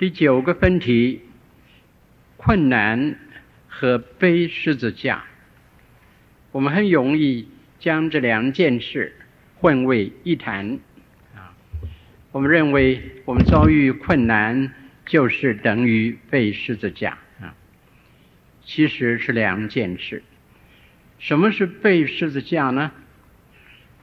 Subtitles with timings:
[0.00, 1.20] 第九个分题：
[2.38, 3.16] 困难
[3.68, 5.24] 和背十字架。
[6.52, 9.14] 我们很容易将这两件事
[9.56, 10.78] 混为一谈
[11.34, 11.52] 啊。
[12.32, 14.72] 我们认为我们遭遇困难
[15.04, 17.54] 就是等于背十字架啊，
[18.64, 20.22] 其实是两件事。
[21.18, 22.90] 什么是背十字架呢？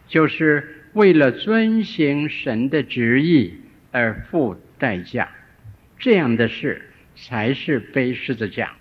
[0.08, 3.56] 就是为了遵行神的旨意
[3.92, 5.32] 而付代价，
[6.00, 8.76] 这样的事才是背十字架，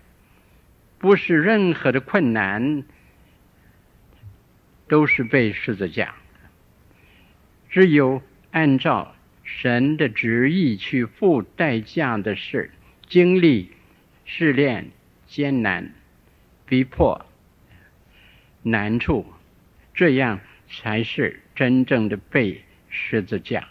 [0.98, 2.84] 不是任何的困难
[4.87, 6.15] 都是背十字架。
[7.71, 12.71] 只有按照神的旨意去付代价的事，
[13.07, 13.71] 经历
[14.24, 14.91] 试炼、
[15.27, 15.93] 艰难、
[16.66, 17.24] 逼迫。
[18.62, 19.24] 难处，
[19.95, 23.69] 这样才是真正的背十字架。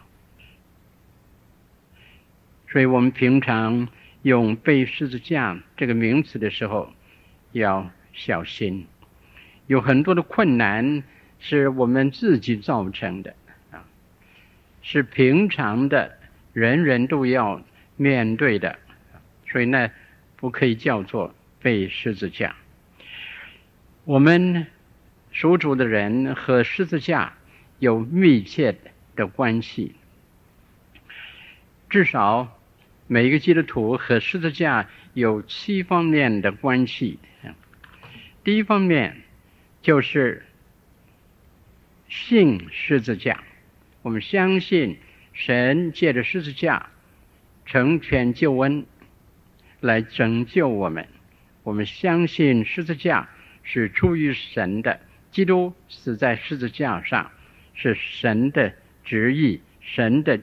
[2.76, 3.88] 所以我们平常
[4.22, 6.92] 用背十字架这个名词的时候，
[7.54, 8.86] 要小心。
[9.66, 11.02] 有很多的困难
[11.40, 13.34] 是我们自己造成的
[13.72, 13.88] 啊，
[14.82, 16.18] 是平常的
[16.52, 17.64] 人人都要
[17.96, 18.78] 面对的，
[19.50, 19.90] 所以呢，
[20.36, 22.58] 不可以叫做背十字架。
[24.04, 24.68] 我们。
[25.32, 27.34] 属主的人和十字架
[27.80, 28.76] 有密切
[29.16, 29.96] 的关系，
[31.90, 32.55] 至少
[33.08, 37.20] 每一个基督徒和十字架有七方面的关系。
[38.44, 39.22] 第一方面
[39.82, 40.44] 就是
[42.10, 43.44] 信十字架，
[44.02, 44.98] 我们相信
[45.34, 46.90] 神借着十字架
[47.66, 48.86] 成全救恩，
[49.82, 51.08] 来拯救我们。
[51.64, 53.30] 我们相信十字架
[53.64, 55.00] 是出于神的。
[55.32, 57.30] 基督死在十字架上，
[57.74, 60.40] 是神的旨意，神的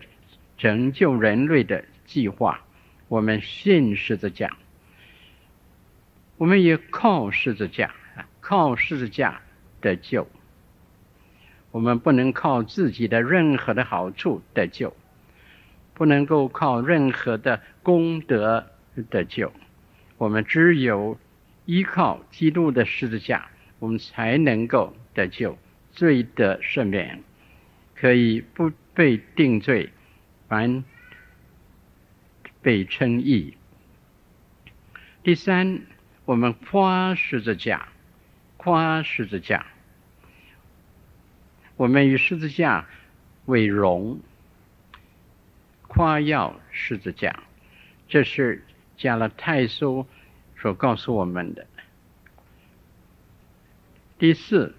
[0.59, 2.61] 拯救人类的计划。
[3.09, 4.57] 我们信十字架，
[6.37, 7.95] 我们也靠十字架，
[8.41, 9.41] 靠十字架
[9.81, 10.29] 得救。
[11.71, 14.95] 我们不能靠自己的任何的好处得救，
[15.95, 18.67] 不能够靠任何的功德
[19.09, 19.51] 得救。
[20.19, 21.19] 我们只有
[21.65, 23.49] 依靠基督的十字架。
[23.79, 25.59] 我们才能够得救，
[25.91, 27.21] 罪得赦免，
[27.97, 29.91] 可以不被定罪，
[30.47, 30.85] 凡
[32.63, 33.57] 被称义。
[35.23, 35.83] 第三，
[36.25, 37.89] 我们夸十字架，
[38.57, 39.67] 夸十字架，
[41.77, 42.87] 我们以十字架
[43.47, 44.21] 为荣，
[45.89, 47.43] 夸耀十字架，
[48.09, 48.65] 这是
[48.97, 50.07] 加拉太书
[50.57, 51.67] 所告诉我们的。
[54.19, 54.75] 第四，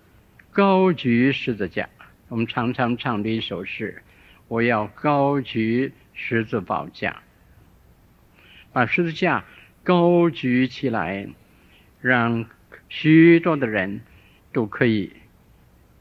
[0.51, 1.89] 高举十字架。
[2.29, 4.01] 我们常常唱的一首诗
[4.47, 7.22] ：“我要高举十字宝架，
[8.73, 9.45] 把十字架
[9.83, 11.27] 高举起来，
[12.01, 12.45] 让
[12.89, 14.01] 许多的人
[14.51, 15.13] 都可以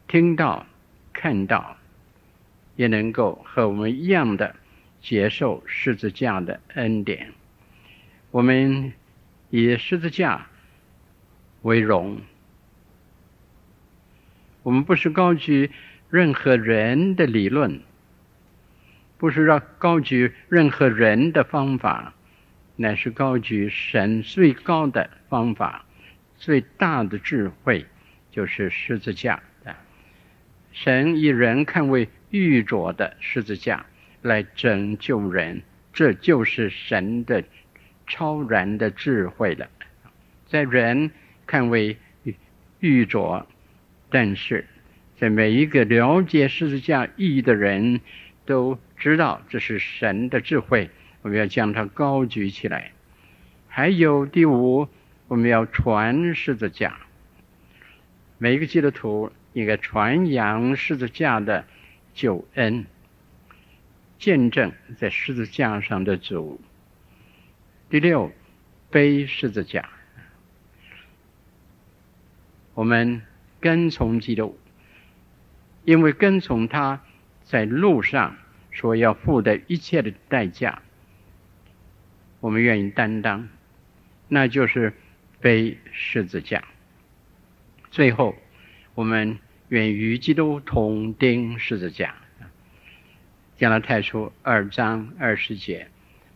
[0.09, 0.66] 听到、
[1.12, 1.77] 看到，
[2.75, 4.56] 也能够和我们一样的
[5.00, 7.32] 接受十字架的恩典。
[8.31, 8.93] 我们
[9.50, 10.47] 以十字架
[11.62, 12.21] 为荣。”
[14.65, 15.72] 我们不是高举
[16.09, 17.81] 任何人的理论，
[19.19, 22.15] 不是让高举任何人的方法，
[22.77, 25.84] 乃是高举神最高的方法，
[26.37, 27.87] 最大的智慧，
[28.31, 29.75] 就是十字架的。
[30.72, 33.87] 神以人看为玉镯的十字架
[34.22, 35.62] 来拯救人，
[35.93, 37.44] 这就是神的
[38.06, 39.55] 超然的智慧。
[39.55, 39.69] 了。
[40.47, 41.11] 在人
[41.47, 41.97] 看为
[42.81, 43.44] 玉镯。
[44.15, 44.66] 但是，
[45.16, 48.03] 在每一个了解十字架意义的人
[48.44, 50.91] 都知道这是神的智慧，
[51.22, 52.93] 我们要将它高举起来。
[53.69, 54.88] 还有第五，
[55.28, 56.99] 我们要传十字架。
[58.38, 61.65] 每一个基督徒应该传扬十字架的
[62.12, 62.84] 救恩，
[64.19, 66.61] 见证在十字架上的主。
[67.88, 68.31] 第六，
[68.91, 69.88] 背十字架。
[72.75, 73.23] 我们。
[73.62, 74.58] 跟从基督，
[75.85, 77.00] 因为跟从他，
[77.44, 78.37] 在路上
[78.73, 80.82] 所要付的一切的代价，
[82.43, 83.49] 我们愿意担当，
[84.27, 84.93] 那就是
[85.41, 86.65] 背十字架。
[87.93, 88.35] 最后，
[88.97, 92.17] 我们愿与基督同钉十字架。
[93.56, 95.87] 加拉太书二章二十节，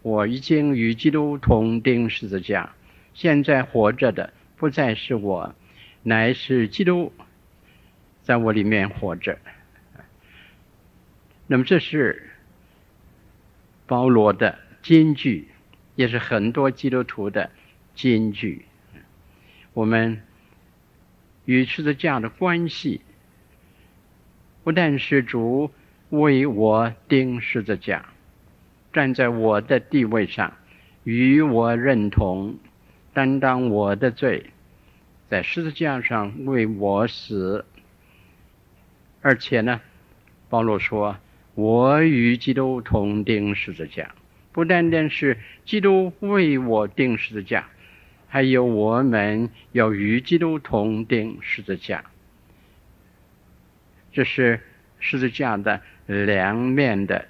[0.03, 2.73] 我已经与基督同钉十字架，
[3.13, 5.57] 现在活着的不再是我。
[6.05, 7.13] 乃是基督
[8.23, 9.41] 在我里面活着。
[11.49, 12.31] 那么这是
[13.89, 15.49] 保罗的金句，
[15.97, 17.51] 也是很多基督徒的
[17.95, 18.65] 金句。
[19.73, 20.23] 我们
[21.45, 23.01] 与十字架的关系，
[24.63, 25.71] 不但是主
[26.11, 28.07] 为我钉十字架，
[28.93, 30.53] 站在我的地位上，
[31.05, 32.59] 与我认同，
[33.13, 34.51] 担当我的罪，
[35.29, 37.65] 在十字架上为我死。
[39.23, 39.81] 而且呢，
[40.49, 41.17] 保罗说
[41.55, 44.15] ：“我与基督同钉十字架。”
[44.57, 45.37] 不单单是
[45.67, 47.69] 基督为我钉十字架，
[48.27, 52.07] 还有我们要与基督同钉十字架。
[54.13, 54.59] 这是
[54.99, 57.29] 十字架的两面的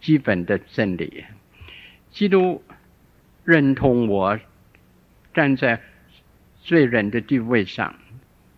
[0.00, 1.26] 基本的真理。
[2.10, 2.64] 基督
[3.44, 4.40] 认同我
[5.34, 5.82] 站在
[6.62, 7.94] 罪人的地位上，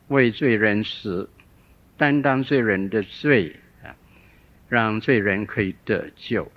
[0.06, 1.28] 为罪人死，
[1.96, 3.96] 担当罪人的罪啊，
[4.68, 6.52] 让罪人可以得救。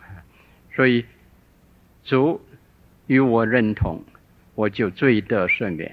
[0.76, 1.04] 所以。
[2.04, 2.42] 主
[3.08, 4.04] 与我认同，
[4.56, 5.92] 我就罪得赦免；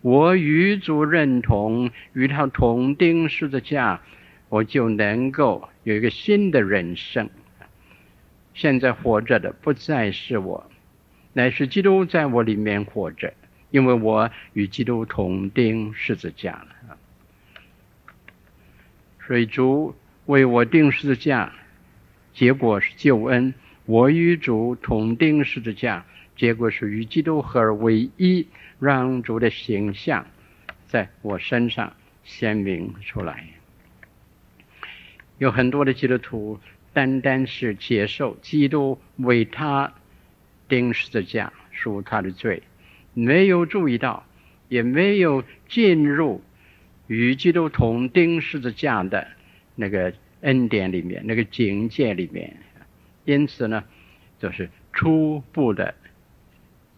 [0.00, 4.00] 我与主认同，与他同钉十字架，
[4.48, 7.28] 我就能够有一个新的人生。
[8.54, 10.70] 现在活着的不再是我，
[11.32, 13.32] 乃是基督在我里面活着，
[13.70, 16.96] 因为我与基督同钉十字架了。
[19.26, 19.94] 所以主
[20.26, 21.52] 为我钉十字架，
[22.32, 23.54] 结果是救恩。
[23.90, 26.06] 我与主同钉十字架，
[26.36, 28.46] 结果是与基督合而为一，
[28.78, 30.28] 让主的形象
[30.86, 31.92] 在我身上
[32.22, 33.48] 鲜明出来。
[35.38, 36.60] 有很多的基督徒
[36.92, 39.92] 单单是接受基督为他
[40.68, 42.62] 钉十字架赎他的罪，
[43.12, 44.24] 没有注意到，
[44.68, 46.40] 也没有进入
[47.08, 49.26] 与基督同钉十字架的
[49.74, 52.56] 那个恩典里面，那个境界里面。
[53.24, 53.84] 因此呢，
[54.38, 55.94] 就是初步的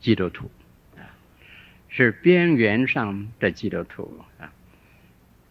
[0.01, 0.51] 基督徒
[0.97, 1.03] 啊，
[1.89, 4.53] 是边缘上的基督徒啊，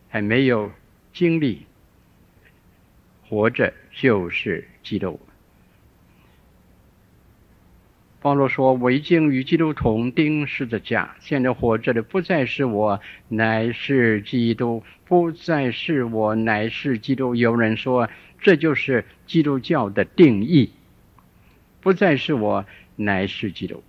[0.10, 0.72] 还没有
[1.14, 1.66] 经历
[3.28, 5.20] 活着就是基督。
[8.22, 18.10] 保罗说：“我已经与基督同钉十字架，现在活着的不再是我，乃是基督；不再是我，乃是基督。”有人说。
[18.42, 20.72] 这就是基督教的定义，
[21.80, 22.66] 不再是我，
[22.96, 23.84] 乃是基督，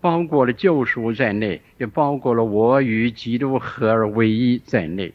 [0.00, 5.12] 包括了救赎在内，也包括了我与基督合而为一在内。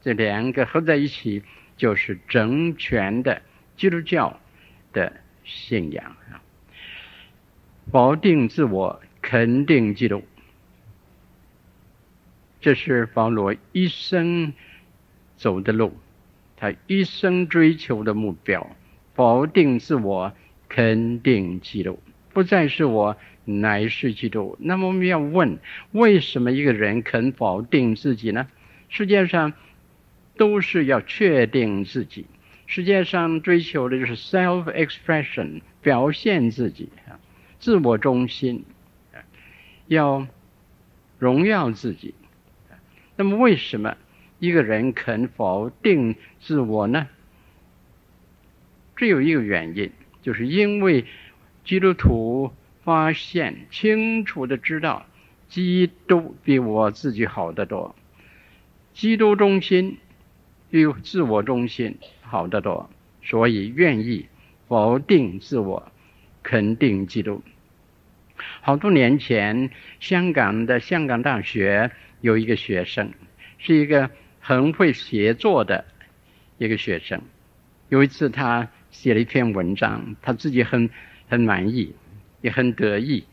[0.00, 1.42] 这两个合在一起，
[1.76, 3.42] 就是整全的
[3.76, 4.40] 基督教
[4.92, 5.12] 的
[5.44, 6.40] 信仰啊！
[7.92, 10.22] 否定自我，肯定基督，
[12.60, 14.54] 这是保罗一生
[15.36, 15.94] 走的路。
[16.64, 18.74] 他一生追求的目标，
[19.12, 20.32] 否定自我，
[20.66, 22.00] 肯定基督，
[22.32, 24.56] 不再是我，乃是基督。
[24.58, 25.58] 那么我们要问：
[25.92, 28.48] 为什么一个人肯否定自己呢？
[28.88, 29.52] 世界上
[30.38, 32.24] 都是要确定自己，
[32.64, 37.20] 世界上追求的就是 self-expression，表现自己啊，
[37.58, 38.64] 自我中心，
[39.86, 40.26] 要
[41.18, 42.14] 荣耀自己。
[43.16, 43.98] 那么为什么？
[44.44, 47.08] 一个人肯否定自我呢？
[48.94, 51.06] 只有一个原因，就是因为
[51.64, 52.52] 基督徒
[52.82, 55.06] 发现清楚的知道，
[55.48, 57.96] 基督比我自己好得多，
[58.92, 59.96] 基督中心
[60.70, 62.90] 比自我中心好得多，
[63.22, 64.26] 所以愿意
[64.68, 65.90] 否定自我，
[66.42, 67.42] 肯定基督。
[68.60, 71.90] 好多年前，香港的香港大学
[72.20, 73.10] 有一个学生，
[73.56, 74.10] 是一个。
[74.46, 75.86] 很会写作的
[76.58, 77.22] 一个学生，
[77.88, 80.90] 有一次他写了一篇文章，他自己很
[81.30, 81.94] 很满意，
[82.42, 83.24] 也很得意，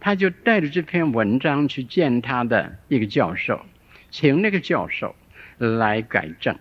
[0.00, 3.64] 他就带着这篇文章去见他的一个教授，
[4.10, 5.14] 请那个教授
[5.56, 6.58] 来改正。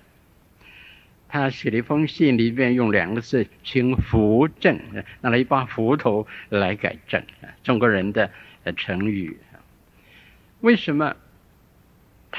[1.27, 4.79] 他写了一封信，里面用两个字，请扶正，
[5.21, 7.23] 拿了一把斧头来改正，
[7.63, 8.29] 中国人的
[8.77, 9.39] 成语。
[10.59, 11.15] 为什么？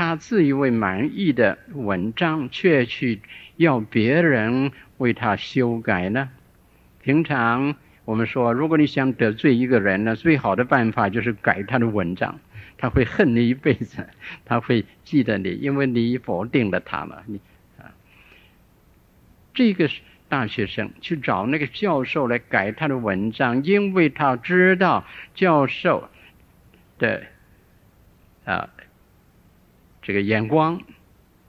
[0.00, 3.20] 他自以为满意的文章，却去
[3.56, 6.30] 要别人为他修改呢？
[7.02, 7.76] 平常
[8.06, 12.40] 我们说，如果你想得罪一个人呢，最好的办法就是改他的文章，
[12.78, 14.08] 他会恨你一辈子，
[14.46, 17.18] 他会记得你，因为你否定了他嘛。
[17.26, 17.38] 你
[17.78, 17.92] 啊，
[19.52, 19.90] 这个
[20.30, 25.04] 大学生去找那个教授来改他的文章，因为他知道
[25.34, 26.08] 教授
[26.98, 27.24] 的
[28.46, 28.70] 啊。
[30.02, 30.80] 这个眼光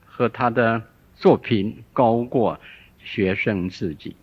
[0.04, 0.82] 和他的
[1.14, 2.60] 作品高过
[2.98, 4.14] 学生自己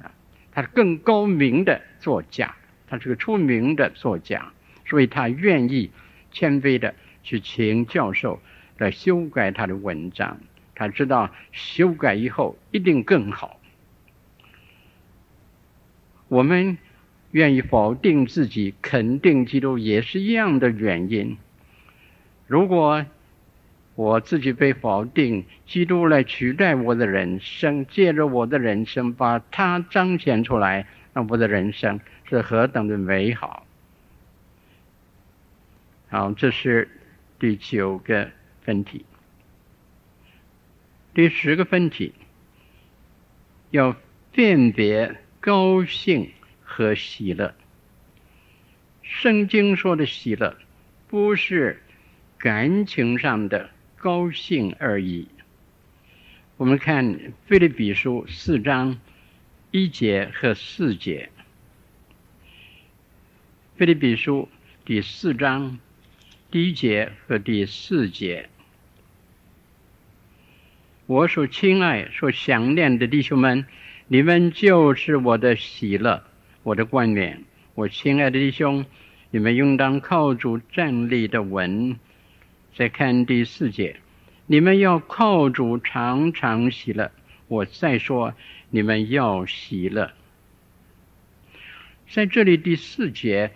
[0.00, 0.12] 啊，
[0.52, 2.54] 他是更高明的作家，
[2.86, 4.52] 他是个出名的作家，
[4.84, 5.90] 所以他愿意
[6.30, 8.40] 谦卑的去请教授
[8.78, 10.38] 来修改他的文章。
[10.74, 13.60] 他知道修改以后一定更好。
[16.28, 16.78] 我们
[17.30, 21.36] 愿意否定自己，肯定基督，也是一样的原因。
[22.46, 23.04] 如果
[23.94, 33.66] 我自己被否定，基督来取代我的人生，借着我的人生把他彰显出来，那我的人生是何等的美好！
[36.08, 36.88] 好，这是
[37.38, 38.30] 第九个
[38.62, 39.04] 分题。
[41.14, 42.14] 第十个分题，
[43.70, 43.94] 要
[44.30, 46.32] 辨别高兴
[46.62, 47.54] 和喜乐。
[49.02, 50.56] 圣经说的喜乐，
[51.08, 51.82] 不是
[52.38, 53.68] 感情上的
[54.02, 55.28] 高兴而已。
[56.56, 58.98] 我们看腓立比书四章
[59.70, 61.30] 一节和四节。
[63.76, 64.48] 腓立比书
[64.84, 65.78] 第四章
[66.50, 68.48] 第一节和第四节。
[71.06, 73.64] 我所亲爱、所想念的弟兄们，
[74.08, 76.24] 你们就是我的喜乐，
[76.64, 77.44] 我的冠冕。
[77.76, 78.84] 我亲爱的弟兄，
[79.30, 82.00] 你们应当靠主站立的稳。
[82.74, 83.96] 再看第四节，
[84.46, 87.10] 你们要靠主常常喜乐。
[87.48, 88.34] 我再说，
[88.70, 90.10] 你们要喜乐。
[92.08, 93.52] 在这里第四节，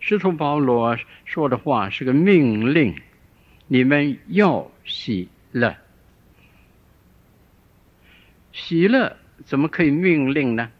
[0.00, 2.96] 使徒保罗说的话是个命令，
[3.66, 5.76] 你们要喜乐。
[8.52, 10.70] 喜乐怎么可以命令呢？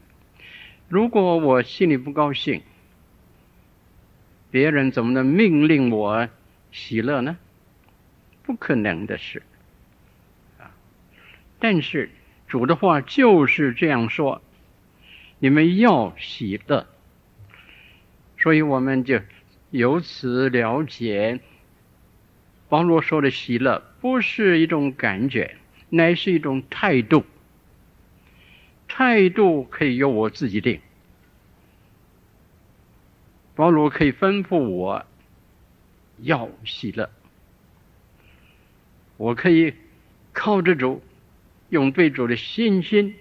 [0.89, 2.63] 如果我心里不高兴，
[4.51, 6.29] 别人怎么能命令我
[6.73, 7.37] 喜乐呢？
[8.43, 9.43] 不可能的事
[10.59, 10.75] 啊！
[11.61, 12.11] 但是
[12.49, 14.43] 主的话就是这样说：
[15.39, 16.87] 你们要喜乐。
[18.39, 19.21] 所以我们就
[19.71, 21.39] 由此了解，
[22.69, 25.57] 保罗说的喜乐不是一种感觉，
[25.91, 27.25] 乃是一种态度。
[28.89, 30.81] 态度可以由我自己定。
[33.55, 35.07] 保罗可以吩咐我
[36.23, 37.11] 要喜乐，
[39.17, 39.75] 我可以
[40.33, 41.03] 靠着主，
[41.69, 43.15] 用对主的信心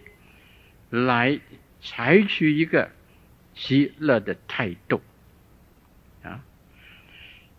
[0.90, 1.40] 来
[1.82, 2.92] 采取一个
[3.54, 5.02] 喜乐的态度。
[6.24, 6.44] 啊，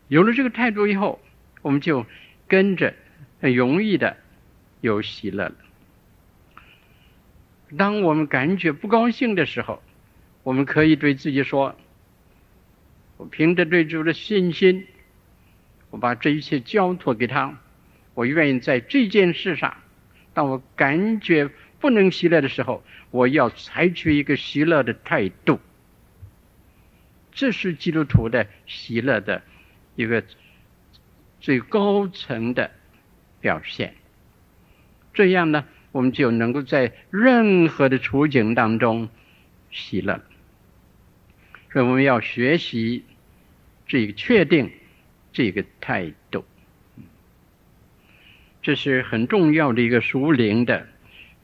[0.08, 1.20] 有了这个态度以后，
[1.60, 2.06] 我们就
[2.46, 2.94] 跟着
[3.40, 4.16] 很容易的
[4.80, 5.54] 有喜乐了。
[7.76, 9.82] 当我们感觉不高兴的时候，
[10.44, 11.74] 我们可以对自己说
[13.16, 14.86] ：“我凭着对主的信心，
[15.92, 17.60] 我把这一切交托给他。
[18.14, 19.76] 我愿意在这件事上，
[20.34, 25.60] 当我感觉不能喜乐的时候，我要采取一个喜乐的态度。
[27.30, 29.42] 这是基督徒的喜乐的
[29.94, 30.24] 一个
[31.40, 32.70] 最高层的
[33.40, 33.94] 表现。
[35.14, 39.08] 这样呢，我们就能够在任何的处境当中
[39.70, 40.20] 喜乐，
[41.72, 43.04] 所以我们要学习
[43.86, 44.70] 这个确定
[45.32, 46.44] 这个态度，
[48.60, 50.86] 这是很重要的一个属灵的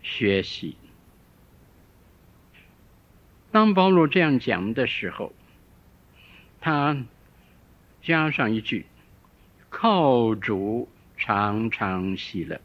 [0.03, 0.77] 学习。
[3.51, 5.33] 当保罗这样讲的时候，
[6.61, 7.05] 他
[8.03, 8.85] 加上一句
[9.71, 12.61] ：“靠主常常喜乐。”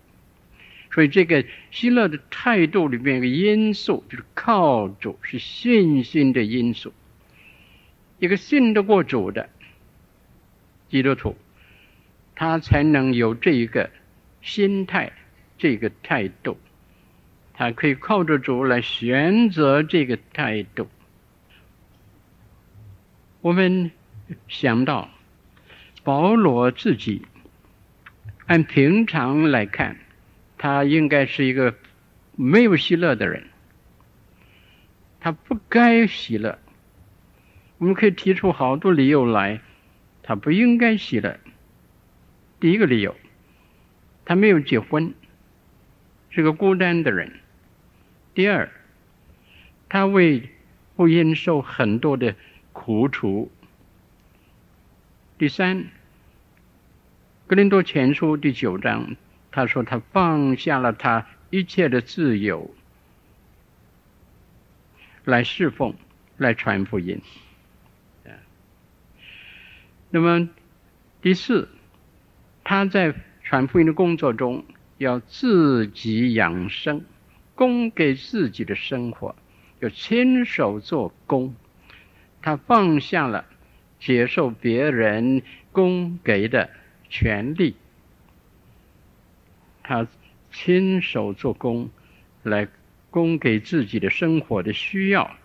[0.92, 6.94] 所以，这个喜乐的态度里面有个因素，就是靠主，是信心的因素。
[8.20, 9.50] 一个信得过主的
[10.93, 11.35] 基督徒，
[12.35, 13.89] 他才能有这一个
[14.43, 15.12] 心态，
[15.57, 16.59] 这个态度，
[17.55, 20.88] 他可以靠着主来选择这个态度。
[23.41, 23.89] 我们
[24.47, 25.09] 想到
[26.03, 27.25] 保罗自己，
[28.45, 29.97] 按平常来看。
[30.59, 31.73] 他应该是一个
[32.35, 33.47] 没有喜乐的人，
[35.19, 36.59] 他不该喜乐。
[37.79, 39.59] 我们可以提出好多理由来，
[40.24, 41.39] 他不应该喜乐。
[42.60, 43.15] 第一个理由，
[44.25, 45.13] 他没有结婚，
[46.30, 47.39] 是个孤单的人。
[48.34, 48.72] 第二，
[49.89, 50.50] 他为
[50.96, 52.36] 婚姻受很多的
[52.72, 53.51] 苦楚。
[55.38, 55.77] 第三，
[57.46, 59.15] 《格林多前书》第九章。
[59.56, 62.74] 他说：“他放下了他一切的自由，
[65.25, 65.94] 来侍奉，
[66.38, 67.22] 来传福音。”
[70.15, 70.48] 那么
[71.24, 71.67] 第四，
[72.63, 74.63] 他在传福音的工作中
[75.00, 77.03] 要自己养生，
[77.55, 79.36] 供给自己的生活，
[79.79, 81.55] 要亲手做工，
[82.43, 83.46] 他放下了
[84.00, 85.41] 接受别人
[85.72, 86.70] 供给的
[87.10, 87.75] 权利，
[89.82, 90.08] 他
[90.51, 91.89] 亲手做工
[92.43, 92.67] 来
[93.10, 95.36] 供给自己的生活的需要，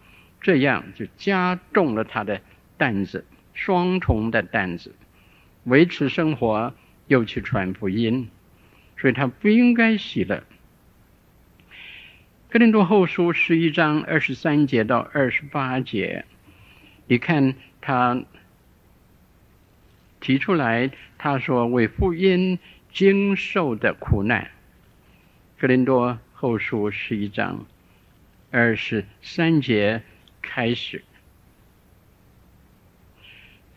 [0.42, 2.42] 这样就加重了他的
[2.76, 3.24] 担子，
[3.58, 4.94] 双重的担子，
[5.64, 6.72] 维持生活
[7.08, 8.30] 又去传福音，
[8.96, 10.44] 所以他不应该喜乐。
[12.48, 16.24] 哥林多后书十一章二十三节到二十八节，
[17.08, 18.22] 你看他
[20.20, 22.60] 提出来，他说为福音
[22.92, 24.52] 经受的苦难。
[25.58, 27.66] 哥林多后书十一章
[28.52, 30.02] 二十三节
[30.40, 31.02] 开始，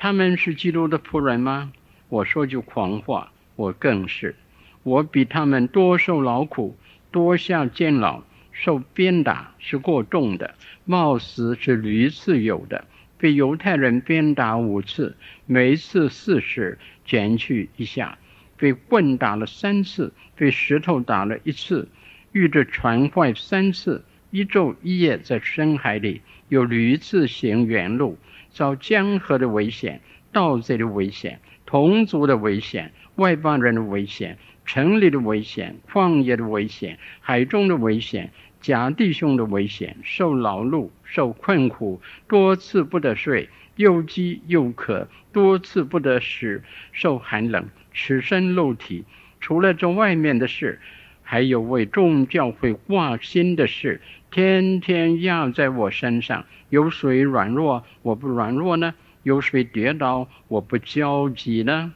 [0.04, 1.72] 他们是基督的仆人吗？
[2.10, 4.36] 我说句狂话，我更是，
[4.82, 6.76] 我比他们多受劳苦，
[7.12, 8.24] 多下监牢。
[8.52, 10.56] 受鞭打是过重的，
[10.86, 12.86] 冒死是屡次有的。
[13.20, 15.16] 被犹太人鞭打五次，
[15.46, 18.18] 每一次四十，减去一下；
[18.58, 21.88] 被棍打了三次，被石头打了一次，
[22.32, 28.18] 遇着船坏三次，一昼一夜在深海里，又屡次行原路，
[28.52, 38.32] 遭江河的危险、盗贼的危险、同族的危险、外邦人的危险、城里的危险、旷野的危险、海中的危险。
[38.62, 49.04] 假弟兄的危险，受劳碌，受困苦，多次不得睡，又饥又渴，多次不得食，受寒冷，赤身露体。
[49.40, 50.80] 除了这外面的事，
[51.24, 54.00] 还有为众教会挂心的事，
[54.32, 56.46] 天天压在我身上。
[56.70, 58.96] 有谁软弱，我不软弱呢？
[59.24, 61.94] 有谁跌倒，我不焦急呢？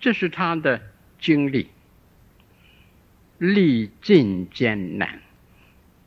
[0.00, 0.80] 这是他的
[1.20, 1.68] 经历。
[3.36, 5.20] 历尽艰难，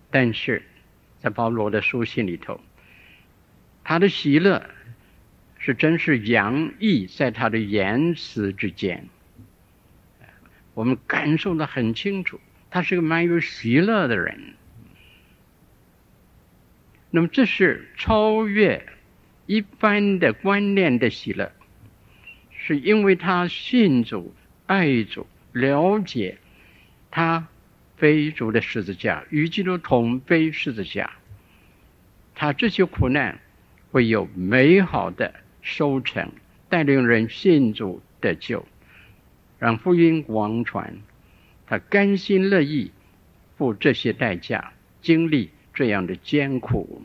[0.10, 0.64] 但是
[1.20, 2.60] 在保罗的书信里头，
[3.84, 4.66] 他的喜乐
[5.60, 9.08] 是真是洋溢在他的言辞之间，
[10.74, 12.40] 我们感受的很清楚，
[12.78, 14.54] 他是个蛮有喜乐的人。
[17.10, 18.86] 那么这是超越
[19.48, 21.52] 一般的观念的喜乐，
[22.52, 24.36] 是因为他信主、
[24.68, 26.38] 爱主、了解。
[27.10, 27.48] 他
[27.96, 31.14] 非主的十字架，与基督同背十字架。
[32.36, 33.40] 他这些苦难
[33.92, 36.32] 会有美好的收成，
[36.70, 38.68] 带领人信主得救，
[39.58, 40.96] 让福音广传。
[41.68, 42.92] 他甘心乐意
[43.58, 47.04] 付这些代价，经历这样的艰苦。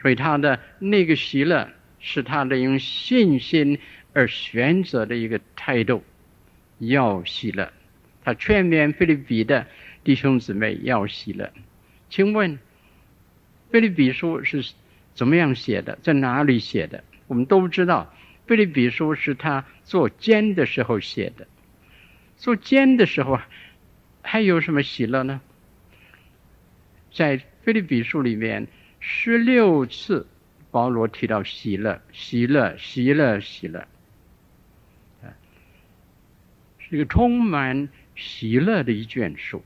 [0.00, 3.78] 所以他的那个喜乐，是他的用信心
[4.14, 6.02] 而选择的一个态度，
[6.78, 7.70] 要喜乐。
[8.24, 9.66] 他劝勉菲律比的
[10.02, 11.52] 弟兄姊妹要喜乐。
[12.08, 12.58] 请问，
[13.70, 14.72] 菲律比书是
[15.14, 15.98] 怎么样写的？
[16.02, 17.04] 在哪里写的？
[17.26, 18.14] 我们都知道，
[18.46, 21.46] 菲律比书是他做监的时候写的。
[22.40, 23.48] 做监的时候啊，
[24.22, 25.40] 还有什么喜乐呢？
[27.12, 28.66] 在腓立比书里面，
[28.98, 30.26] 十六次
[30.70, 33.86] 保罗提到喜乐，喜乐，喜乐，喜乐，
[35.22, 35.36] 啊，
[36.78, 37.88] 是一个充满。
[38.16, 39.64] 喜乐的一卷书，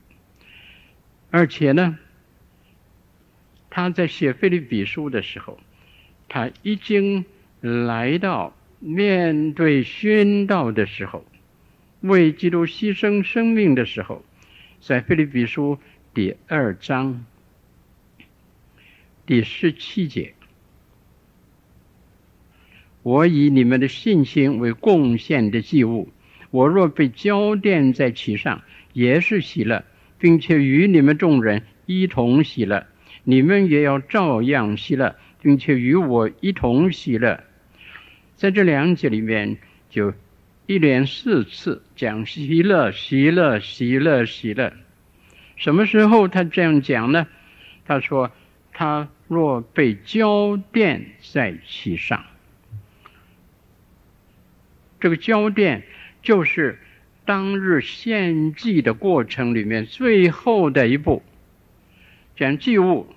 [1.29, 1.97] 而且呢，
[3.69, 5.59] 他在写腓立比书的时候，
[6.29, 7.25] 他已经
[7.59, 11.25] 来到面对殉道的时候，
[12.07, 14.23] 为基督牺牲生命的时候，
[14.79, 15.79] 在腓立比书
[16.13, 17.25] 第二章
[19.25, 20.35] 第十七节，
[23.01, 26.09] 我以你们的信心为贡献的祭物。
[26.51, 28.61] 我若被浇奠在其上，
[28.93, 29.83] 也是喜乐，
[30.19, 32.85] 并且与你们众人一同喜乐。
[33.23, 37.43] 你们也要照样喜乐，并且与我一同喜乐。
[38.35, 39.57] 在这两节里面，
[39.89, 40.13] 就
[40.67, 44.73] 一连四次讲喜乐，喜乐，喜乐，喜乐。
[45.55, 47.27] 什么时候他这样讲呢？
[47.85, 48.31] 他说
[48.73, 52.25] ：“他若被浇奠在其上，
[54.99, 55.81] 这个浇奠。”
[56.23, 56.79] 就是
[57.23, 61.21] 当日献祭的过程里面最后的一步，
[62.35, 63.13] 将祭物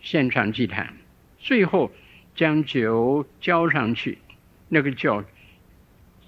[0.00, 0.94] 献上祭坛，
[1.38, 1.92] 最后
[2.34, 4.18] 将酒浇上去，
[4.68, 5.22] 那个叫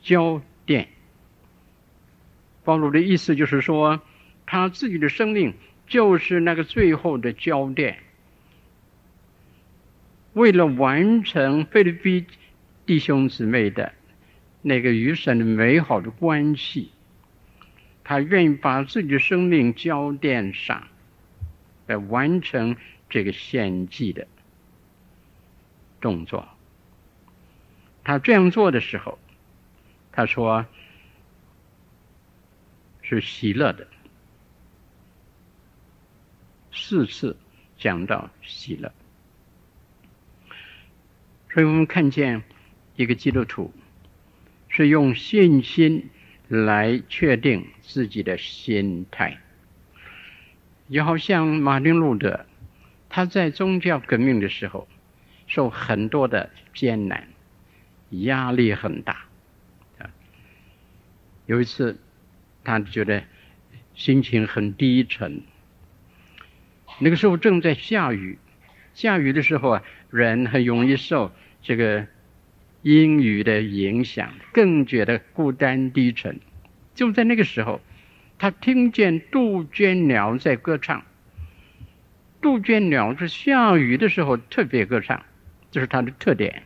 [0.08, 0.88] 焦点。
[2.64, 4.00] 保罗的意思就是说，
[4.46, 5.52] 他自己的生命
[5.86, 7.98] 就是那个最后的焦点，
[10.32, 12.26] 为了完成菲律宾
[12.86, 13.92] 弟兄姊妹的。
[14.60, 16.90] 那个与神的美好的关系，
[18.02, 20.88] 他愿意把自己的生命交奠上，
[21.86, 22.76] 来完成
[23.08, 24.26] 这个献祭的
[26.00, 26.48] 动作。
[28.02, 29.18] 他这样做的时候，
[30.18, 30.66] 他说
[33.02, 33.86] 是喜乐的，
[36.72, 37.36] 四次
[37.78, 38.92] 讲到喜乐。
[41.52, 42.42] 所以我们看见
[42.96, 43.72] 一个基督徒
[44.68, 46.10] 是用信心
[46.48, 49.38] 来确定自己的心态，
[50.88, 52.44] 也好像马丁路德，
[53.08, 54.88] 他在宗教革命的时候
[55.46, 57.28] 受很多的艰难，
[58.10, 59.27] 压力很大。
[61.48, 61.98] 有一次，
[62.62, 63.22] 他觉得
[63.94, 65.40] 心情很低沉，
[66.98, 68.38] 那个时候正在下雨，
[68.92, 71.32] 下雨的时候啊，人很容易受。
[71.62, 72.06] 这个
[72.82, 76.38] 阴雨的影响，更觉得孤单低沉。
[76.94, 77.80] 就在那个时候，
[78.38, 81.02] 他听见杜鹃鸟在歌唱。
[82.42, 85.24] 杜鹃鸟是下雨的时候特别歌唱，
[85.70, 86.62] 这是它的特点。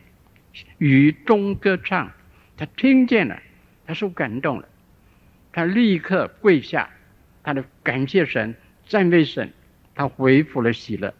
[0.77, 2.11] 雨中歌唱，
[2.57, 3.41] 他听见了，
[3.87, 4.67] 他受感动了，
[5.53, 6.89] 他立刻跪下，
[7.43, 8.53] 他的感谢神、
[8.85, 9.53] 赞美神，
[9.95, 11.13] 他恢复了喜乐。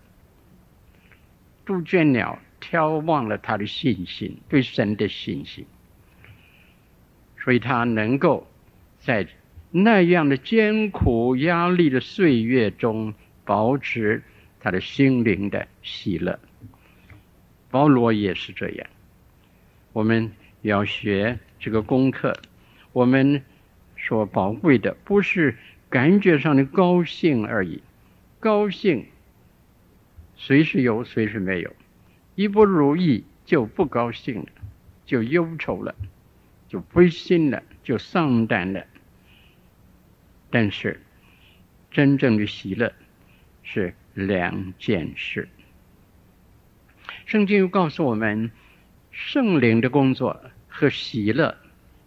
[1.64, 2.38] 杜鹃鸟。
[2.64, 5.66] 眺望了他的信心，对神的信心，
[7.38, 8.48] 所以他能够
[9.02, 9.28] 在
[9.70, 14.24] 那样的艰苦压力的岁月中保持
[14.62, 16.40] 他的心灵的喜乐。
[17.70, 18.88] 保罗也是这样，
[19.92, 22.34] 我们要学这个功课。
[22.94, 23.44] 我们
[24.06, 25.58] 所宝贵的不是
[25.90, 27.82] 感觉上的高兴而已，
[28.42, 29.06] 高兴
[30.36, 31.74] 随时有，随时没有。
[32.36, 34.48] 一不如意就不高兴了，
[35.06, 35.96] 就忧愁了，
[36.68, 38.86] 就灰心了，就丧胆了。
[40.50, 41.02] 但是，
[41.90, 42.92] 真正的喜乐
[43.64, 45.48] 是两件事。
[47.26, 48.52] 圣经又告诉我们，
[49.12, 51.58] 圣灵的工作和喜乐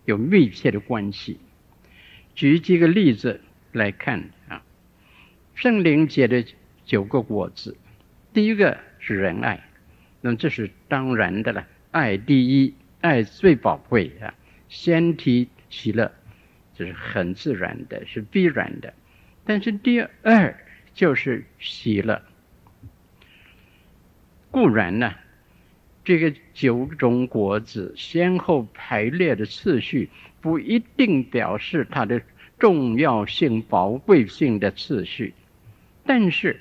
[0.04, 1.38] 有密切的关系。
[2.36, 3.40] 举几个例子
[3.72, 4.62] 来看啊，
[5.54, 6.44] 圣灵结的
[6.84, 7.76] 九个果子，
[8.34, 9.64] 第一个是仁爱。
[10.20, 14.34] 那么这是当然的了，爱第一，爱最宝贵啊，
[14.68, 16.12] 先提喜乐，
[16.74, 18.92] 这是很自然的，是必然的。
[19.44, 20.58] 但是第二
[20.92, 22.20] 就是喜乐，
[24.50, 25.14] 固然呢，
[26.06, 30.08] 这个九种果子先后排列的次序
[30.40, 32.22] 不一定表示它的
[32.58, 35.34] 重要性、宝贵性的次序，
[36.06, 36.58] 但是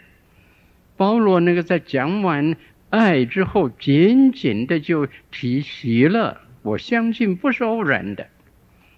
[0.97, 2.57] 保罗那个在讲完。
[2.91, 6.37] 爱之后，紧紧的就提喜乐。
[6.61, 8.27] 我相信不是偶然的，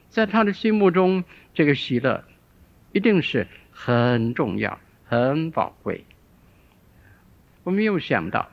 [0.10, 1.24] 在他的心目中，
[1.56, 2.24] 这个喜乐
[2.92, 6.04] 一定是很重要、很宝贵。
[7.64, 8.50] 我没有想到，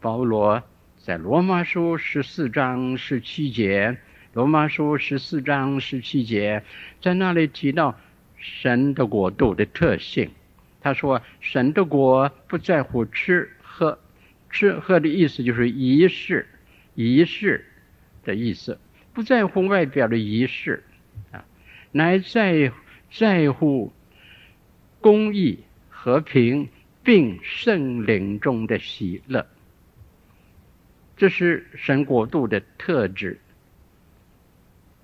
[0.00, 0.62] 保罗
[1.04, 3.98] 在罗马书十四章十七节，
[4.34, 6.62] 罗马书十四章十七节，
[7.00, 7.98] 在那里提到
[8.36, 10.30] 神的国度的特性。
[10.80, 13.98] 他说：“神的国不在乎吃喝。”
[14.48, 16.46] 吃喝的意思就是仪式，
[16.94, 17.64] 仪式
[18.22, 18.78] 的意思，
[19.12, 20.84] 不在乎外表的仪式
[21.32, 21.44] 啊，
[21.90, 22.70] 乃在
[23.10, 23.92] 在乎
[25.00, 26.68] 公义、和平
[27.02, 29.44] 并圣灵中的喜乐。
[31.22, 33.38] 这是神国度的特质。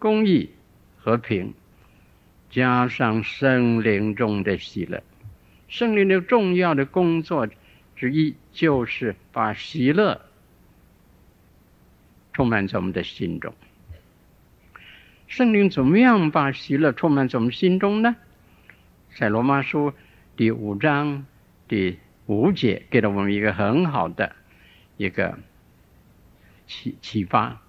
[0.01, 0.51] 公义、
[0.97, 1.55] 和平，
[2.51, 5.05] 加上圣灵中的喜乐，
[5.69, 7.49] 圣灵的重要的工作。
[7.95, 10.21] 之一就是把喜乐
[12.33, 13.55] 充满在我们的心中。
[15.29, 18.17] 圣灵怎么样把喜乐充满在我们心中呢？
[19.15, 19.93] 在罗马书
[20.37, 21.27] 第五章
[21.69, 24.35] 第五节给了我们一个很好的
[24.97, 25.39] 一个
[26.69, 27.61] 启启发。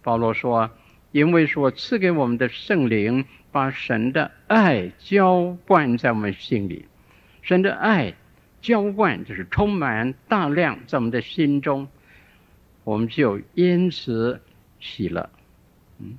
[0.00, 0.70] 保罗说
[1.12, 6.86] ：“因为说赐给我们的圣灵，把神的爱浇灌在我们心里，
[7.42, 8.14] 神的爱。”
[8.62, 11.86] 浇灌就是充满大量在我们的心中，
[12.82, 14.40] 我们就因此
[14.80, 15.30] 喜乐。
[16.00, 16.16] 嗯，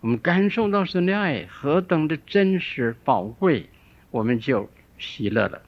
[0.00, 3.70] 我们感受到神的爱何等的真实宝贵，
[4.10, 5.62] 我们就喜乐了。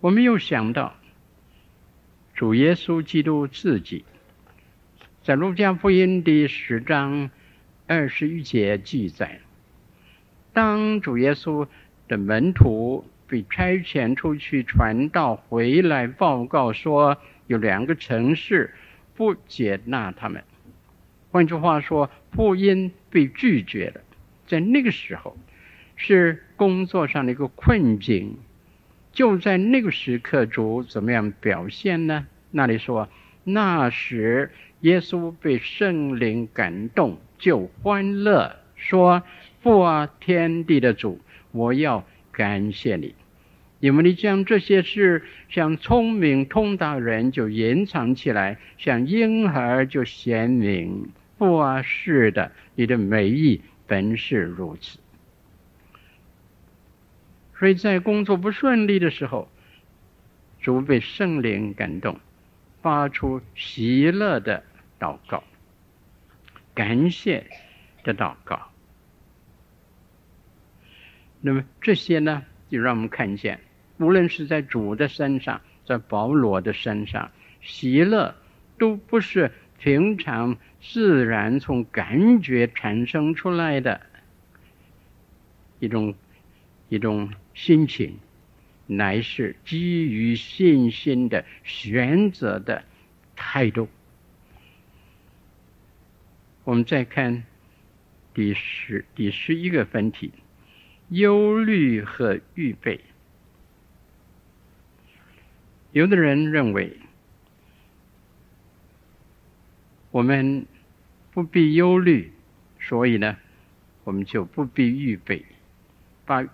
[0.00, 0.95] 我们又想到
[2.36, 4.04] 主耶稣基督自己，
[5.24, 7.30] 在路加福音第十章
[7.86, 9.40] 二十一节记载，
[10.52, 11.66] 当主耶稣。
[12.08, 18.72] 的门徒被差遣出去传道，回来报告说有两个城市
[19.16, 20.44] 不接纳他们。
[21.32, 24.00] 换句话说，福音被拒绝了。
[24.46, 25.36] 在那个时候，
[25.96, 28.38] 是工作上的一个困境，
[29.16, 32.26] 就在那个时刻，主怎么样表现呢？
[32.50, 33.08] 那里说，
[33.44, 34.50] 那时
[34.82, 39.22] 耶稣被圣灵感动，就欢乐，说
[39.62, 41.18] ：“父啊，天地的主，
[41.52, 43.14] 我要感谢你，
[43.80, 51.08] 因为你将这些事向聪明通达人就隐藏起来，向婴孩就显明。
[51.38, 54.98] 父啊，是的，你的美意本是如此。”
[57.58, 59.48] 所以在工作不顺利的时候，
[60.60, 62.20] 主被圣灵感动，
[62.82, 64.62] 发出喜乐的
[65.00, 65.42] 祷告、
[66.74, 67.46] 感谢
[68.04, 68.70] 的祷告。
[71.40, 73.58] 那么这些呢，就让我们看见，
[73.96, 77.30] 无论是在主的身上，在保罗的身上，
[77.62, 78.34] 喜乐
[78.76, 84.02] 都不是平常自然从感觉产生出来的
[85.78, 86.14] 一种。
[86.88, 88.18] 一种心情，
[88.86, 92.84] 乃是基于信心的选择的
[93.34, 93.88] 态度。
[96.62, 97.44] 我们再看
[98.32, 100.32] 第十第十一个分题：
[101.08, 103.00] 忧虑和预备。
[105.90, 106.96] 有的人认为，
[110.12, 110.66] 我们
[111.32, 112.32] 不必忧虑，
[112.78, 113.36] 所以呢，
[114.04, 115.44] 我们就不必预备，
[116.24, 116.46] 把。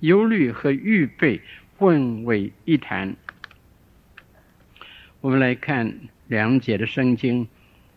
[0.00, 1.40] 忧虑和预备
[1.76, 3.16] 混为一谈。
[5.20, 7.48] 我们来看两节的圣经，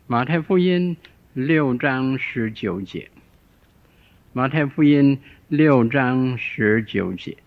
[0.07, 0.97] 马太福音
[1.33, 3.09] 六章十九节。
[4.31, 7.38] 马太福音六章十九节，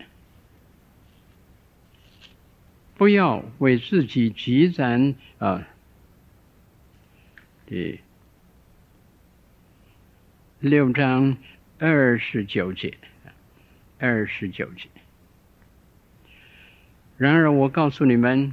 [2.96, 5.66] 不要为自己积攒啊，
[7.66, 8.00] 对，
[10.58, 11.36] 六章
[11.78, 12.98] 二十九节。
[14.02, 14.88] 二十九节。
[17.16, 18.52] 然而，我告诉你们，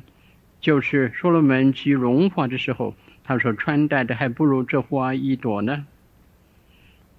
[0.62, 5.88] 就是所罗门极荣华的时候，他所穿戴的还不如这花一朵呢。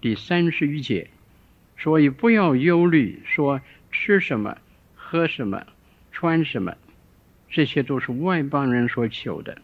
[0.01, 1.11] 第三十一节，
[1.77, 4.59] 所以不要忧虑，说吃什么、
[4.95, 5.67] 喝什么、
[6.13, 6.77] 穿什么，
[7.49, 9.61] 这些都是外邦人所求的。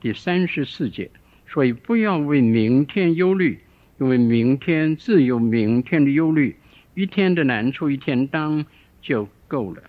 [0.00, 1.10] 第三十四节，
[1.48, 3.63] 所以不要为明天忧虑。
[3.98, 6.56] 因为明天自有明天的忧虑，
[6.94, 8.66] 一天的难处一天当
[9.00, 9.82] 就够了。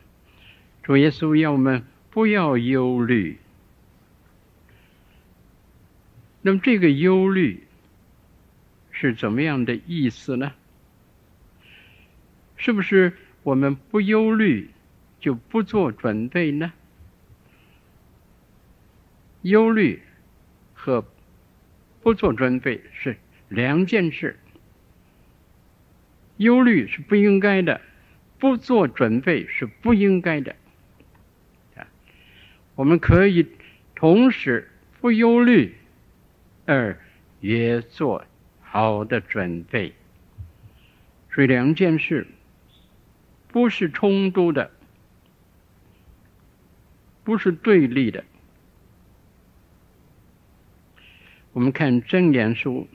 [0.84, 3.38] 主耶稣要我们不要忧虑。
[6.41, 7.63] 那么这个忧虑
[8.91, 10.54] 是怎么样的意思呢？
[12.56, 14.70] 是不是我们不忧虑
[15.20, 16.72] 就不做准备呢？
[19.41, 20.02] 忧虑
[20.74, 21.04] 和
[22.02, 23.18] 不做准备是。
[23.56, 24.38] 两件事，
[26.36, 27.80] 忧虑是不应该的，
[28.38, 30.54] 不做准备是不应该的。
[31.78, 31.88] 啊，
[32.76, 33.48] 我们可以
[33.96, 35.74] 同时不忧虑，
[36.65, 37.00] 而
[37.39, 38.26] 也做
[38.62, 39.94] 好的准备。
[41.32, 42.28] 所以两件事
[43.48, 44.70] 不是冲突的，
[47.24, 48.26] 不是对立的。
[51.54, 52.86] 我们看真言书。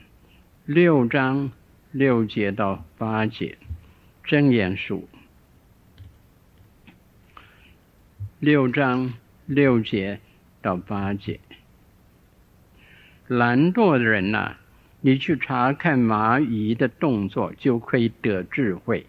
[0.73, 1.51] 六章
[1.91, 3.59] 六节到八节，
[4.23, 5.09] 真言书。
[8.39, 9.15] 六章
[9.47, 10.21] 六节
[10.63, 11.41] 到八节，
[13.27, 14.59] 懒惰的人呐、
[15.01, 19.07] 你去查看蚂蚁的动作，就可以得智慧。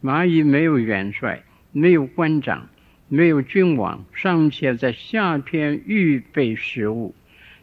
[0.00, 2.68] 蚂蚁没有元帅，没有官长，
[3.08, 7.16] 没有君王，尚且在夏天预备食物，